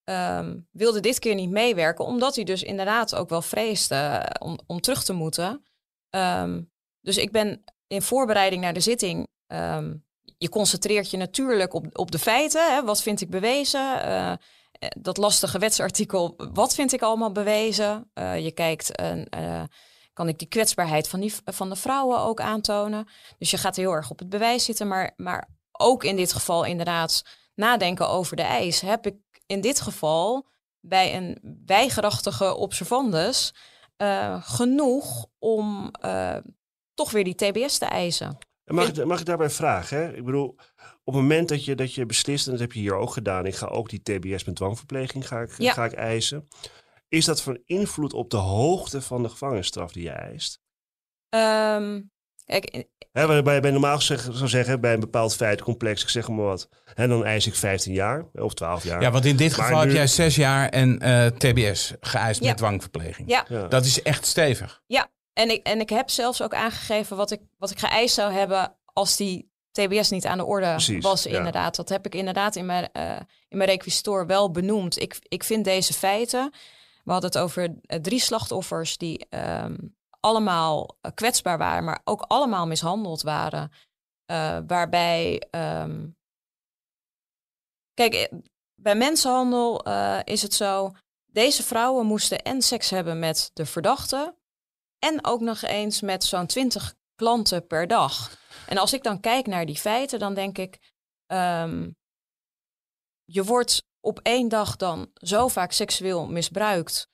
[0.08, 4.58] Ehm, wilde dit keer niet meewerken, omdat hij dus inderdaad ook wel vreesde eh, om,
[4.66, 5.64] om terug te moeten.
[6.10, 6.62] Ehm,
[7.00, 9.26] dus ik ben in voorbereiding naar de zitting.
[9.46, 9.94] ehm,
[10.38, 12.74] je concentreert je natuurlijk op, op de feiten.
[12.74, 12.84] Hè?
[12.84, 14.02] Wat vind ik bewezen?
[14.02, 14.38] Eh, eh,
[14.98, 18.10] dat lastige wetsartikel, wat vind ik allemaal bewezen?
[18.14, 19.62] Je kijkt, eh,
[20.12, 23.08] kan ik die kwetsbaarheid van, die, van de vrouwen ook aantonen?
[23.38, 26.64] Dus je gaat heel erg op het bewijs zitten, maar, maar ook in dit geval
[26.64, 27.22] inderdaad
[27.54, 28.80] nadenken over de eis.
[28.80, 29.16] Heb ik
[29.48, 30.46] in dit geval
[30.80, 33.54] bij een weigerachtige observandus
[33.96, 36.36] eh, genoeg om eh,
[36.94, 38.38] toch weer die TBS te eisen?
[38.64, 39.98] En mag, ik, mag ik daarbij vragen?
[39.98, 40.14] Hè?
[40.16, 40.48] Ik bedoel,
[41.04, 43.46] op het moment dat je, dat je beslist, en dat heb je hier ook gedaan,
[43.46, 45.72] ik ga ook die TBS met dwangverpleging ga ik, Ja.
[45.72, 46.48] ga ik eisen.
[47.08, 50.60] Is dat van invloed op de hoogte van de gevangenisstraf die je eist?
[51.28, 52.00] Ehm,
[52.48, 56.68] kijk, waarbij je normaal zeg- zou zeggen, bij een bepaald feitencomplex, ik zeg maar wat,
[56.94, 59.00] hè, dan eis ik 15 jaar of 12 jaar.
[59.02, 62.48] Ja, want in dit Maar geval heb jij zes jaar en eh, TBS geëist Ja.
[62.48, 63.28] met dwangverpleging.
[63.30, 63.66] ja, Ja.
[63.66, 64.82] Dat is echt stevig.
[64.86, 68.32] Ja, en ik, en ik heb zelfs ook aangegeven wat ik, wat ik geëist zou
[68.32, 71.36] hebben als die TBS niet aan de orde Precies, was, ja.
[71.36, 71.76] inderdaad.
[71.76, 73.16] Dat heb ik inderdaad in mijn, eh
[73.48, 75.00] in mijn requisitor wel benoemd.
[75.00, 76.50] Ik, ik vind deze feiten,
[77.04, 79.74] we hadden het over eh, drie slachtoffers die ehm,
[80.20, 83.72] allemaal eh, kwetsbaar waren, maar ook allemaal mishandeld waren.
[84.24, 86.06] Eh, waarbij, ehm,
[87.94, 88.38] kijk, eh,
[88.74, 89.82] bij mensenhandel
[90.24, 90.92] is het zo,
[91.26, 94.36] deze vrouwen moesten en seks hebben met de verdachte
[94.98, 98.36] en ook nog eens met zo'n 20 klanten per dag.
[98.66, 100.92] En als ik dan kijk naar die feiten, dan denk ik,
[101.26, 101.90] ehm,
[103.24, 107.08] je wordt op één dag dan zo vaak seksueel misbruikt.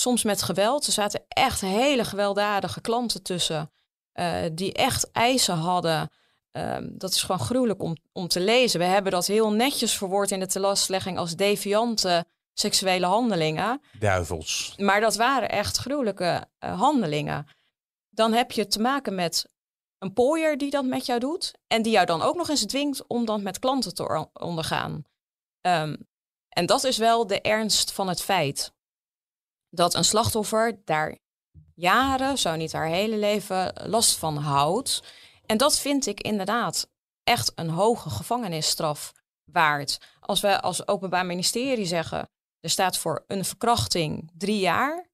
[0.00, 0.86] Soms met geweld.
[0.86, 3.70] Er zaten echt hele gewelddadige klanten tussen.
[4.12, 6.10] eh, die echt eisen hadden.
[6.50, 8.80] Ehm, dat is gewoon gruwelijk om, om te lezen.
[8.80, 12.24] We hebben dat heel netjes verwoord in de telastlegging als deviante
[12.54, 13.80] seksuele handelingen.
[13.98, 14.74] Duivels.
[14.76, 17.46] Maar dat waren echt gruwelijke eh, handelingen.
[18.10, 19.48] Dan heb je te maken met
[19.98, 21.52] een pooier die dat met jou doet.
[21.66, 25.02] En die jou dan ook nog eens dwingt om dat met klanten te ondergaan.
[25.60, 25.96] Ehm,
[26.48, 28.72] en dat is wel de ernst van het feit.
[29.70, 31.18] Dat een slachtoffer daar
[31.74, 35.02] jaren, zo niet haar hele leven, last van houdt.
[35.46, 36.90] En dat vind ik inderdaad
[37.24, 39.12] echt een hoge gevangenisstraf
[39.44, 39.98] waard.
[40.20, 45.08] Als we als Openbaar Ministerie zeggen, er staat voor een verkrachting drie jaar.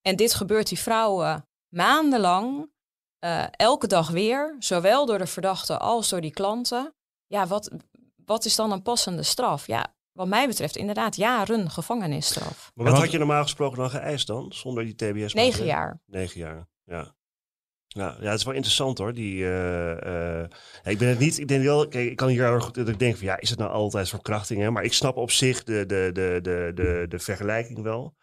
[0.00, 2.70] En dit gebeurt die vrouwen maandenlang,
[3.18, 6.94] eh, elke dag weer, zowel door de verdachte als door die klanten.
[7.26, 7.70] Ja, wat,
[8.24, 9.66] wat is dan een passende straf?
[9.66, 12.70] Ja, wat mij betreft inderdaad jaren gevangenisstraf.
[12.74, 15.34] Maar wat had je normaal gesproken dan geëist dan, zonder die TBS?
[15.34, 16.00] Negen jaar.
[16.06, 17.14] Negen jaar, ja.
[17.94, 19.12] Ja, ja, het is wel interessant hoor.
[19.14, 20.48] Die, eh, eh,
[20.84, 21.38] ik ben het niet.
[21.38, 21.88] Ik denk wel.
[21.88, 22.74] Kijk, ik kan hier heel erg goed.
[22.74, 24.60] Dat ik denk van ja, is het nou altijd verkrachting?
[24.60, 24.70] Hè?
[24.70, 28.14] Maar ik snap op zich de, de, de, de, de, de vergelijking wel.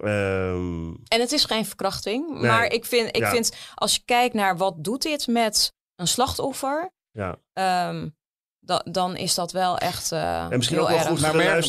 [0.00, 2.28] Ehm, En het is geen verkrachting.
[2.30, 2.40] Nee.
[2.50, 3.30] Maar ik vind, ik Ja.
[3.30, 7.36] vind, als je kijkt naar wat doet dit met een slachtoffer, ja.
[7.52, 8.08] ehm,
[8.66, 11.08] da- dan is dat wel echt eh En misschien heel ook wel erg.
[11.08, 11.64] goed Maar, merk-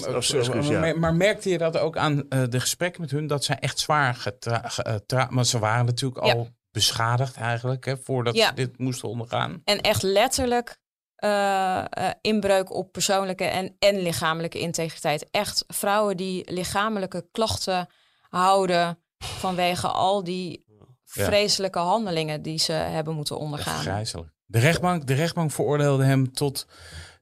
[0.71, 0.79] ja.
[0.79, 3.27] maar, maar merkte je dat ook aan eh, de gesprekken met hun?
[3.27, 4.61] Dat zij echt zwaar getra...
[4.65, 6.33] ge- eh, Want ze waren natuurlijk Ja.
[6.33, 8.47] al beschadigd eigenlijk, hè, voordat Ja.
[8.47, 9.61] ze dit moesten ondergaan.
[9.63, 10.77] En echt letterlijk
[11.15, 11.85] eh, eh,
[12.21, 15.27] inbreuk op persoonlijke en, en lichamelijke integriteit.
[15.31, 17.87] Echt vrouwen die lichamelijke klachten
[18.29, 20.65] houden vanwege al die
[21.13, 21.25] Ja.
[21.25, 23.79] vreselijke handelingen die ze hebben moeten Echt ondergaan.
[23.81, 24.29] grijzelijk.
[24.49, 26.67] De rechtbank, de rechtbank veroordeelde hem tot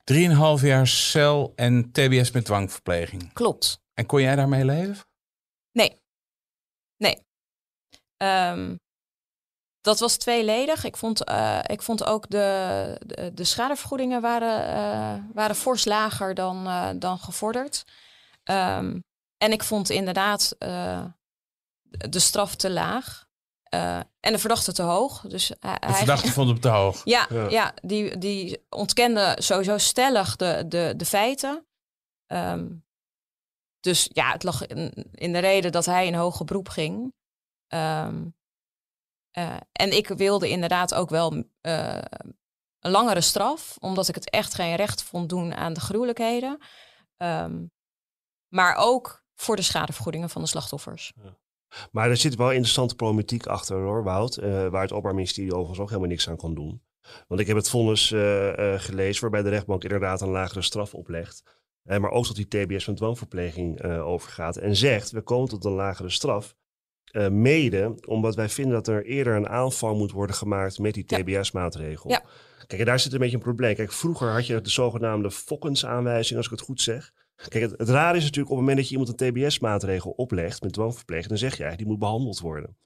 [0.03, 0.15] 3,5
[0.61, 3.34] jaar cel en TBS met dwangverpleging.
[3.34, 3.82] Klopt.
[3.93, 5.05] En kon jij daarmee leven?
[8.17, 8.76] Ehm,
[9.82, 10.84] dat was tweeledig.
[10.84, 16.34] Ik vond, eh, ik vond ook de, de, de schadevergoedingen waren, eh, waren fors lager
[16.34, 17.84] dan, eh, dan gevorderd.
[18.43, 18.99] Ehm,
[19.38, 20.55] en ik vond inderdaad
[21.89, 23.24] de straf te laag.
[23.76, 25.21] Eh, en de verdachte te hoog.
[25.21, 27.01] Dus hij, De verdachte vond hem te hoog.
[27.15, 27.49] ja, Ja.
[27.49, 27.73] ja.
[27.82, 31.65] die, die ontkende sowieso stellig de, de, de feiten.
[32.26, 32.67] Ehm,
[33.80, 37.13] dus ja, het lag in, in de reden dat hij in hoger beroep ging.
[37.67, 38.26] Ehm,
[39.32, 42.01] eh, en ik wilde inderdaad ook wel eh,
[42.80, 46.57] een langere straf, omdat ik het echt geen recht vond doen aan de gruwelijkheden.
[47.17, 47.65] Ehm,
[48.47, 51.13] maar ook voor de schadevergoedingen van de slachtoffers.
[51.91, 54.38] Maar er zit wel interessante problematiek achter hoor, Wout.
[54.38, 56.82] eh, waar het Openbaar Ministerie overigens ook helemaal niks aan kan doen.
[57.28, 60.93] Want ik heb het vonnis eh, eh, gelezen waarbij de rechtbank inderdaad een lagere straf
[60.93, 61.43] oplegt.
[61.84, 64.57] Maar ook tot die TBS van dwangverpleging overgaat.
[64.57, 66.55] En zegt, we komen tot een lagere straf.
[67.32, 71.17] mede omdat wij vinden dat er eerder een aanval moet worden gemaakt met die Ja.
[71.17, 72.09] TBS-maatregel.
[72.09, 72.23] Ja.
[72.67, 73.76] Kijk, en daar zit een beetje een probleem.
[73.76, 77.13] Kijk, vroeger had je de zogenaamde Fokkens-aanwijzing, als ik het goed zeg.
[77.36, 80.61] Kijk, het, het raar is natuurlijk op het moment dat je iemand een TBS-maatregel oplegt
[80.61, 82.77] met dwangverpleging, dan zeg je die moet behandeld worden.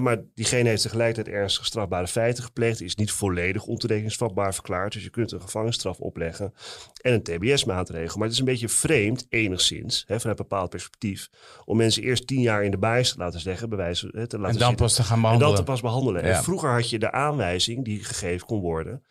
[0.00, 4.92] Maar diegene heeft tegelijkertijd ernstige strafbare feiten gepleegd, is niet volledig ontoerekeningsvatbaar verklaard.
[4.92, 6.52] Dus je kunt een gevangenisstraf opleggen
[7.00, 8.14] en een TBS-maatregel.
[8.16, 11.28] Maar het is een beetje vreemd, enigszins, hè, vanuit een bepaald perspectief,
[11.64, 14.40] om mensen eerst tien jaar in de bijs te laten zeggen, bewijzen, te laten En
[14.40, 14.76] dan zitten.
[14.76, 15.54] pas te gaan En behandelen.
[15.54, 16.24] dan te pas behandelen.
[16.24, 16.36] Ja.
[16.36, 19.02] En vroeger had je de aanwijzing die gegeven kon worden,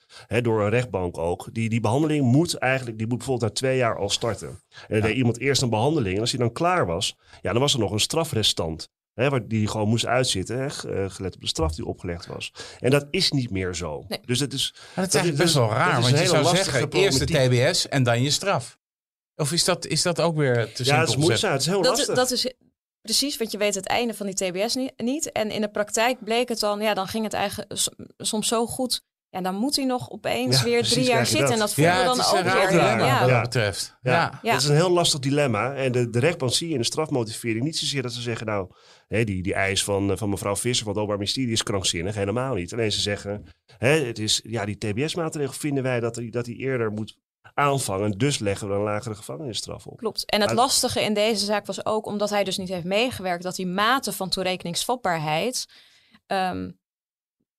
[0.42, 1.48] door een rechtbank ook.
[1.52, 4.48] Die, die behandeling moet eigenlijk, die moet bijvoorbeeld na twee jaar al starten.
[4.48, 6.16] En dan deed iemand eerst een behandeling.
[6.16, 8.90] En als hij dan klaar was, ja, dan was er nog een strafrestant.
[9.18, 12.52] Hè, waar die gewoon moest uitzitten, hè, eh, gelet op de straf die opgelegd was.
[12.80, 14.06] En dat is niet meer zo.
[14.08, 14.20] Nee.
[14.26, 16.90] Dus het is, Maar dat is best wel dat raar, is want je zou zeggen
[16.90, 17.26] eerst de.
[17.26, 18.78] TBS en dan je straf.
[19.36, 21.52] Of is dat, is dat ook weer te ja, het is moeizaam.
[21.52, 22.16] Het is heel Dat, lastig.
[22.16, 22.54] dat is
[23.02, 25.32] precies, want je weet het einde van die TBS ni- niet.
[25.32, 27.72] En in de praktijk bleek het dan, ja, dan ging het eigenlijk
[28.18, 29.06] soms zo goed.
[29.30, 31.42] Ja, dan moet hij nog opeens Ja, weer drie jaar zitten.
[31.46, 31.54] dat.
[31.54, 32.68] En dat voelde Ja, dan ook weer.
[32.70, 33.20] dilemma Ja.
[33.20, 33.98] wat dat betreft.
[34.02, 34.40] Ja, Ja.
[34.42, 34.52] Ja.
[34.52, 35.74] dat is een heel lastig dilemma.
[35.76, 38.70] En de, de rechtbank zie je in de strafmotivering niet zozeer dat ze zeggen, nou,
[39.08, 42.16] hè, die, die eis van, eh, van mevrouw Visser van het Openbaar Ministerie is krankzinnig.
[42.16, 42.74] Helemaal niet.
[42.74, 43.46] Alleen ze zeggen,
[43.78, 47.18] hè, het is, ja, die TBS-maatregel vinden wij dat hij dat die eerder moet
[47.54, 48.12] aanvangen.
[48.12, 49.98] Dus leggen we een lagere gevangenisstraf op.
[49.98, 50.26] Klopt.
[50.26, 53.56] En het lastige in deze zaak was ook, omdat hij dus niet heeft meegewerkt, dat
[53.56, 55.66] die mate van toerekeningsvatbaarheid,
[56.26, 56.72] ehm,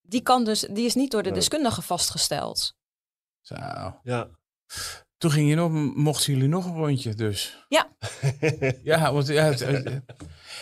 [0.03, 1.39] die, kan dus, die is niet door de Nee.
[1.39, 2.77] deskundige vastgesteld.
[3.41, 3.55] Zo.
[4.03, 4.29] Ja.
[5.19, 7.65] Toen ging je nog, mochten jullie nog een rondje dus.
[7.69, 7.89] Ja.
[8.83, 9.63] Ja, want ja, het,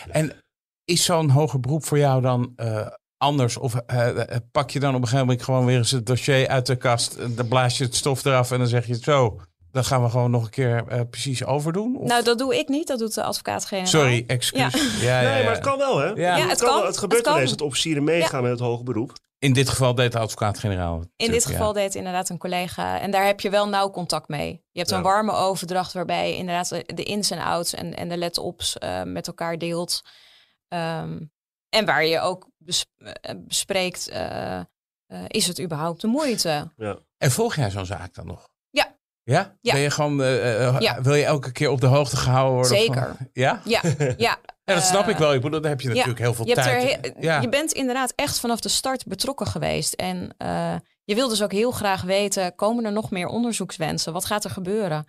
[0.09, 0.43] en
[0.87, 3.57] is zo'n hoger beroep voor jou dan eh, anders?
[3.57, 6.47] Of eh, eh, pak je dan op een gegeven moment gewoon weer eens het dossier
[6.47, 9.39] uit de kast, dan blaas je het stof eraf en dan zeg je zo,
[9.71, 11.97] dan gaan we gewoon nog een keer eh, precies overdoen?
[11.97, 13.87] Of- Nou, dat doe ik niet, dat doet de advocaat-generaal.
[13.89, 14.59] Sorry, excuus.
[14.59, 14.69] Ja.
[15.21, 16.05] Ja, Nee, ja, maar het kan wel, hè?
[16.07, 16.13] Ja.
[16.15, 18.83] Ja, het, het kan, het gebeurt Het wel eens dat officieren meegaan met het hoge
[18.83, 19.11] beroep.
[19.39, 20.99] In dit geval deed de advocaat-generaal.
[20.99, 21.49] het, In dit ja.
[21.49, 22.99] geval deed inderdaad een collega.
[22.99, 24.47] En daar heb je wel nauw contact mee.
[24.71, 24.97] Je hebt Ja.
[24.97, 29.03] een warme overdracht waarbij je inderdaad de- ins en outs en, en de let-ops eh,
[29.03, 30.01] met elkaar deelt.
[30.67, 31.19] Ehm,
[31.69, 34.65] en waar je ook bes- eh, bespreekt, eh, eh,
[35.27, 36.71] is het überhaupt de moeite?
[36.77, 36.97] Ja.
[37.17, 38.49] En volg jij zo'n zaak dan nog?
[38.69, 38.95] Ja.
[39.23, 39.55] Ja?
[39.61, 39.73] Ja.
[39.73, 41.01] Ben je gewoon, eh, eh, Ja.
[41.01, 42.77] wil je elke keer op de hoogte gehouden worden?
[42.77, 43.15] Zeker.
[43.17, 43.61] Van, ja?
[43.65, 43.81] Ja,
[44.17, 44.37] ja.
[44.65, 45.33] Ja, dat snap Eh, ik wel.
[45.33, 47.13] Ik bedoel, daar heb je natuurlijk heel veel je, er tijd.
[47.19, 47.41] ja.
[47.41, 49.93] je bent inderdaad echt vanaf de start betrokken geweest.
[49.93, 54.13] En eh, je wil dus ook heel graag weten, komen er nog meer onderzoekswensen?
[54.13, 55.05] Wat gaat er gebeuren?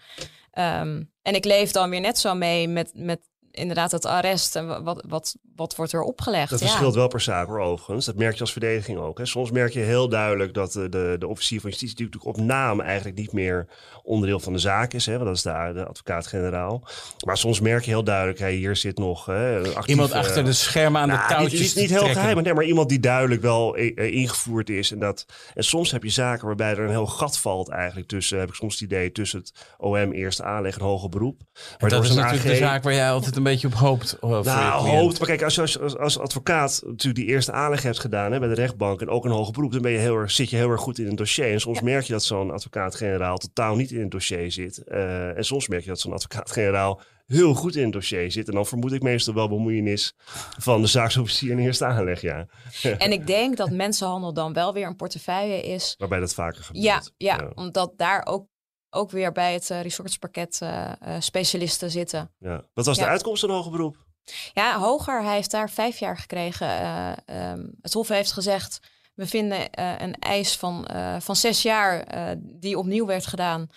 [0.51, 3.21] Ehm, en ik leef dan weer net zo mee met, met
[3.59, 6.51] inderdaad het arrest en wat, wat, wat wordt er opgelegd.
[6.51, 6.67] Dat ja.
[6.67, 8.07] verschilt wel per zaak hoor, overigens.
[8.07, 9.19] Dat merk je als verdediging ook.
[9.19, 9.27] Hè.
[9.27, 12.05] Soms merk je heel duidelijk dat de, de, de officier van justitie...
[12.05, 13.67] natuurlijk op naam eigenlijk niet meer
[14.03, 15.07] onderdeel van de zaak is.
[15.07, 16.83] Hè, want dat is de, de advocaat-generaal.
[17.25, 18.39] Maar soms merk je heel duidelijk...
[18.39, 21.73] Hey, hier zit nog hè, Iemand achter de schermen aan Nou, de niet- touwtjes niet,
[21.73, 22.21] te niet heel trekken.
[22.21, 24.93] geheim, nee, maar iemand die duidelijk wel eh, eh, ingevoerd is.
[24.93, 28.39] En, dat, en soms heb je zaken waarbij er een heel gat valt eigenlijk tussen,
[28.39, 31.41] heb ik soms het idee, tussen het OM eerste aanleg en hoger beroep.
[31.79, 34.13] Waardoor dat is natuurlijk AG de zaak waar jij altijd een beetje op hoopt.
[34.13, 35.19] eh, voor je nou, hoopt.
[35.19, 38.39] Maar kijk, als je als, als, als advocaat natuurlijk die eerste aanleg hebt gedaan hè,
[38.39, 40.57] bij de rechtbank en ook een hoger beroep, dan ben je heel erg, zit je
[40.57, 41.53] heel erg goed in een dossier.
[41.53, 44.79] En soms merk je dat zo'n advocaat-generaal totaal niet in het dossier zit.
[44.79, 48.49] Eh, en soms merk je dat zo'n advocaat-generaal heel goed in het dossier zit.
[48.49, 50.15] En dan vermoed ik meestal wel bemoeienis
[50.59, 52.47] van de zaaksofficier in eerste aanleg, ja.
[52.99, 55.95] En ik denk dat mensenhandel dan wel weer een portefeuille is.
[55.99, 56.85] Waarbij dat vaker gebeurt.
[56.85, 58.47] Ja, ja, omdat daar ook,
[58.91, 62.35] ook weer bij het eh, resortspakket eh, eh, specialisten zitten.
[62.39, 62.65] ja.
[62.75, 64.07] Wat was de uitkomst van hoger beroep?
[64.53, 65.23] Ja, hoger.
[65.23, 66.69] Hij heeft daar vijf jaar gekregen.
[66.69, 68.81] Eh, ehm, het Hof heeft gezegd,
[69.15, 69.69] we vinden
[70.03, 72.05] een eis van, van zes jaar
[72.41, 73.69] die opnieuw werd gedaan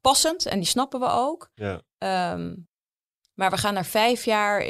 [0.00, 0.46] passend.
[0.46, 1.50] En die snappen we ook.
[1.54, 1.80] Ja.
[1.98, 2.54] Ehm,
[3.34, 4.64] maar we gaan naar vijf jaar,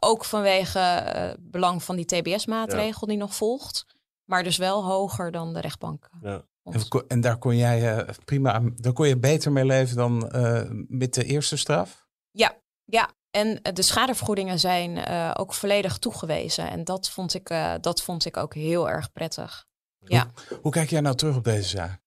[0.00, 3.86] ook vanwege eh, belang van die TBS-maatregel die nog volgt.
[4.24, 6.08] Maar dus wel hoger dan de rechtbank.
[6.20, 6.44] Ja.
[6.64, 10.62] En, en daar kon jij eh, prima, daar kon je beter mee leven dan eh,
[10.70, 12.06] met de eerste straf?
[12.30, 13.10] Ja, ja.
[13.30, 15.06] En eh, de schadevergoedingen zijn
[15.36, 16.70] ook volledig toegewezen.
[16.70, 17.48] En dat vond ik,
[17.80, 19.66] dat vond ik ook heel erg prettig.
[19.98, 20.30] Ja.
[20.62, 22.02] Hoe kijk jij nou terug op deze zaak?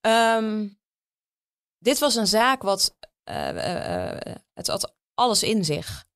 [0.00, 0.68] Ehm,
[1.78, 2.96] dit was een zaak wat.
[4.54, 6.06] het had alles in zich.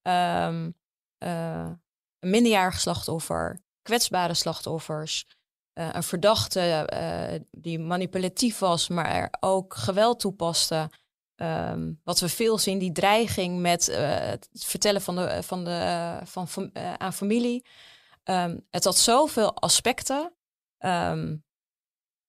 [1.22, 1.78] Eh,
[2.18, 5.26] een minderjarig slachtoffer, kwetsbare slachtoffers,
[5.72, 10.90] eh, een verdachte eh, die manipulatief was, maar er ook geweld toepaste.
[11.34, 16.18] Ehm, wat we veel zien, die dreiging met eh, het vertellen van de, van de,
[16.24, 17.66] van, aan familie.
[18.22, 20.34] Ehm, het had zoveel aspecten.
[20.78, 21.36] Ehm,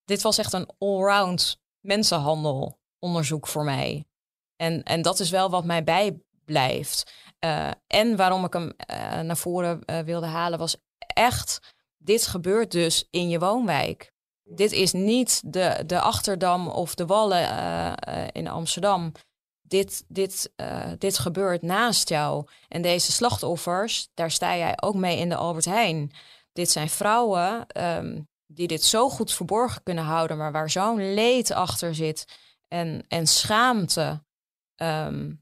[0.05, 4.05] dit was echt een allround mensenhandelonderzoek voor mij.
[4.55, 7.13] En, en dat is wel wat mij bijblijft.
[7.87, 8.73] En waarom ik hem
[9.25, 11.72] naar voren wilde halen was echt,
[12.03, 14.11] dit gebeurt dus in je woonwijk.
[14.43, 19.11] Dit is niet de, de Achterdam of de Wallen eh, eh, in Amsterdam.
[19.61, 22.47] Dit, dit, eh, dit gebeurt naast jou.
[22.67, 26.11] En deze slachtoffers, daar sta jij ook mee in de Albert Heijn.
[26.53, 31.51] Dit zijn vrouwen ehm, die dit zo goed verborgen kunnen houden, maar waar zo'n leed
[31.51, 32.25] achter zit
[32.67, 34.23] en, en schaamte.
[34.75, 35.33] ehm,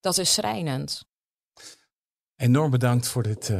[0.00, 1.04] dat is schrijnend.
[2.36, 3.52] Enorm bedankt voor dit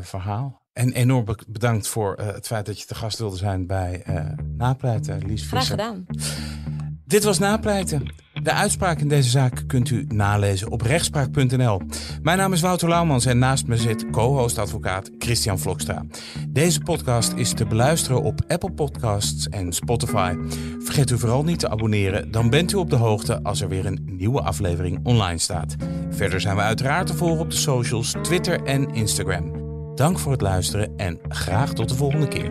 [0.00, 0.65] verhaal.
[0.76, 4.02] En enorm be- bedankt voor eh, het feit dat je te gast wilde zijn bij
[4.04, 4.24] eh
[4.56, 5.78] Napleiten, Lies Graag Visser.
[5.78, 6.06] gedaan.
[7.06, 8.12] Dit was Napleiten.
[8.42, 11.80] De uitspraak in deze zaak kunt u nalezen op rechtspraak.nl.
[12.22, 16.04] Mijn naam is Wouter Laumans en naast me zit co-host advocaat Christian Vlokstra.
[16.48, 20.34] Deze podcast is te beluisteren op Apple Podcasts en Spotify.
[20.78, 23.86] Vergeet u vooral niet te abonneren, dan bent u op de hoogte als er weer
[23.86, 25.76] een nieuwe aflevering online staat.
[26.10, 29.65] Verder zijn we uiteraard te volgen op de socials, Twitter en Instagram.
[29.96, 32.50] Dank voor het luisteren en graag tot de volgende keer.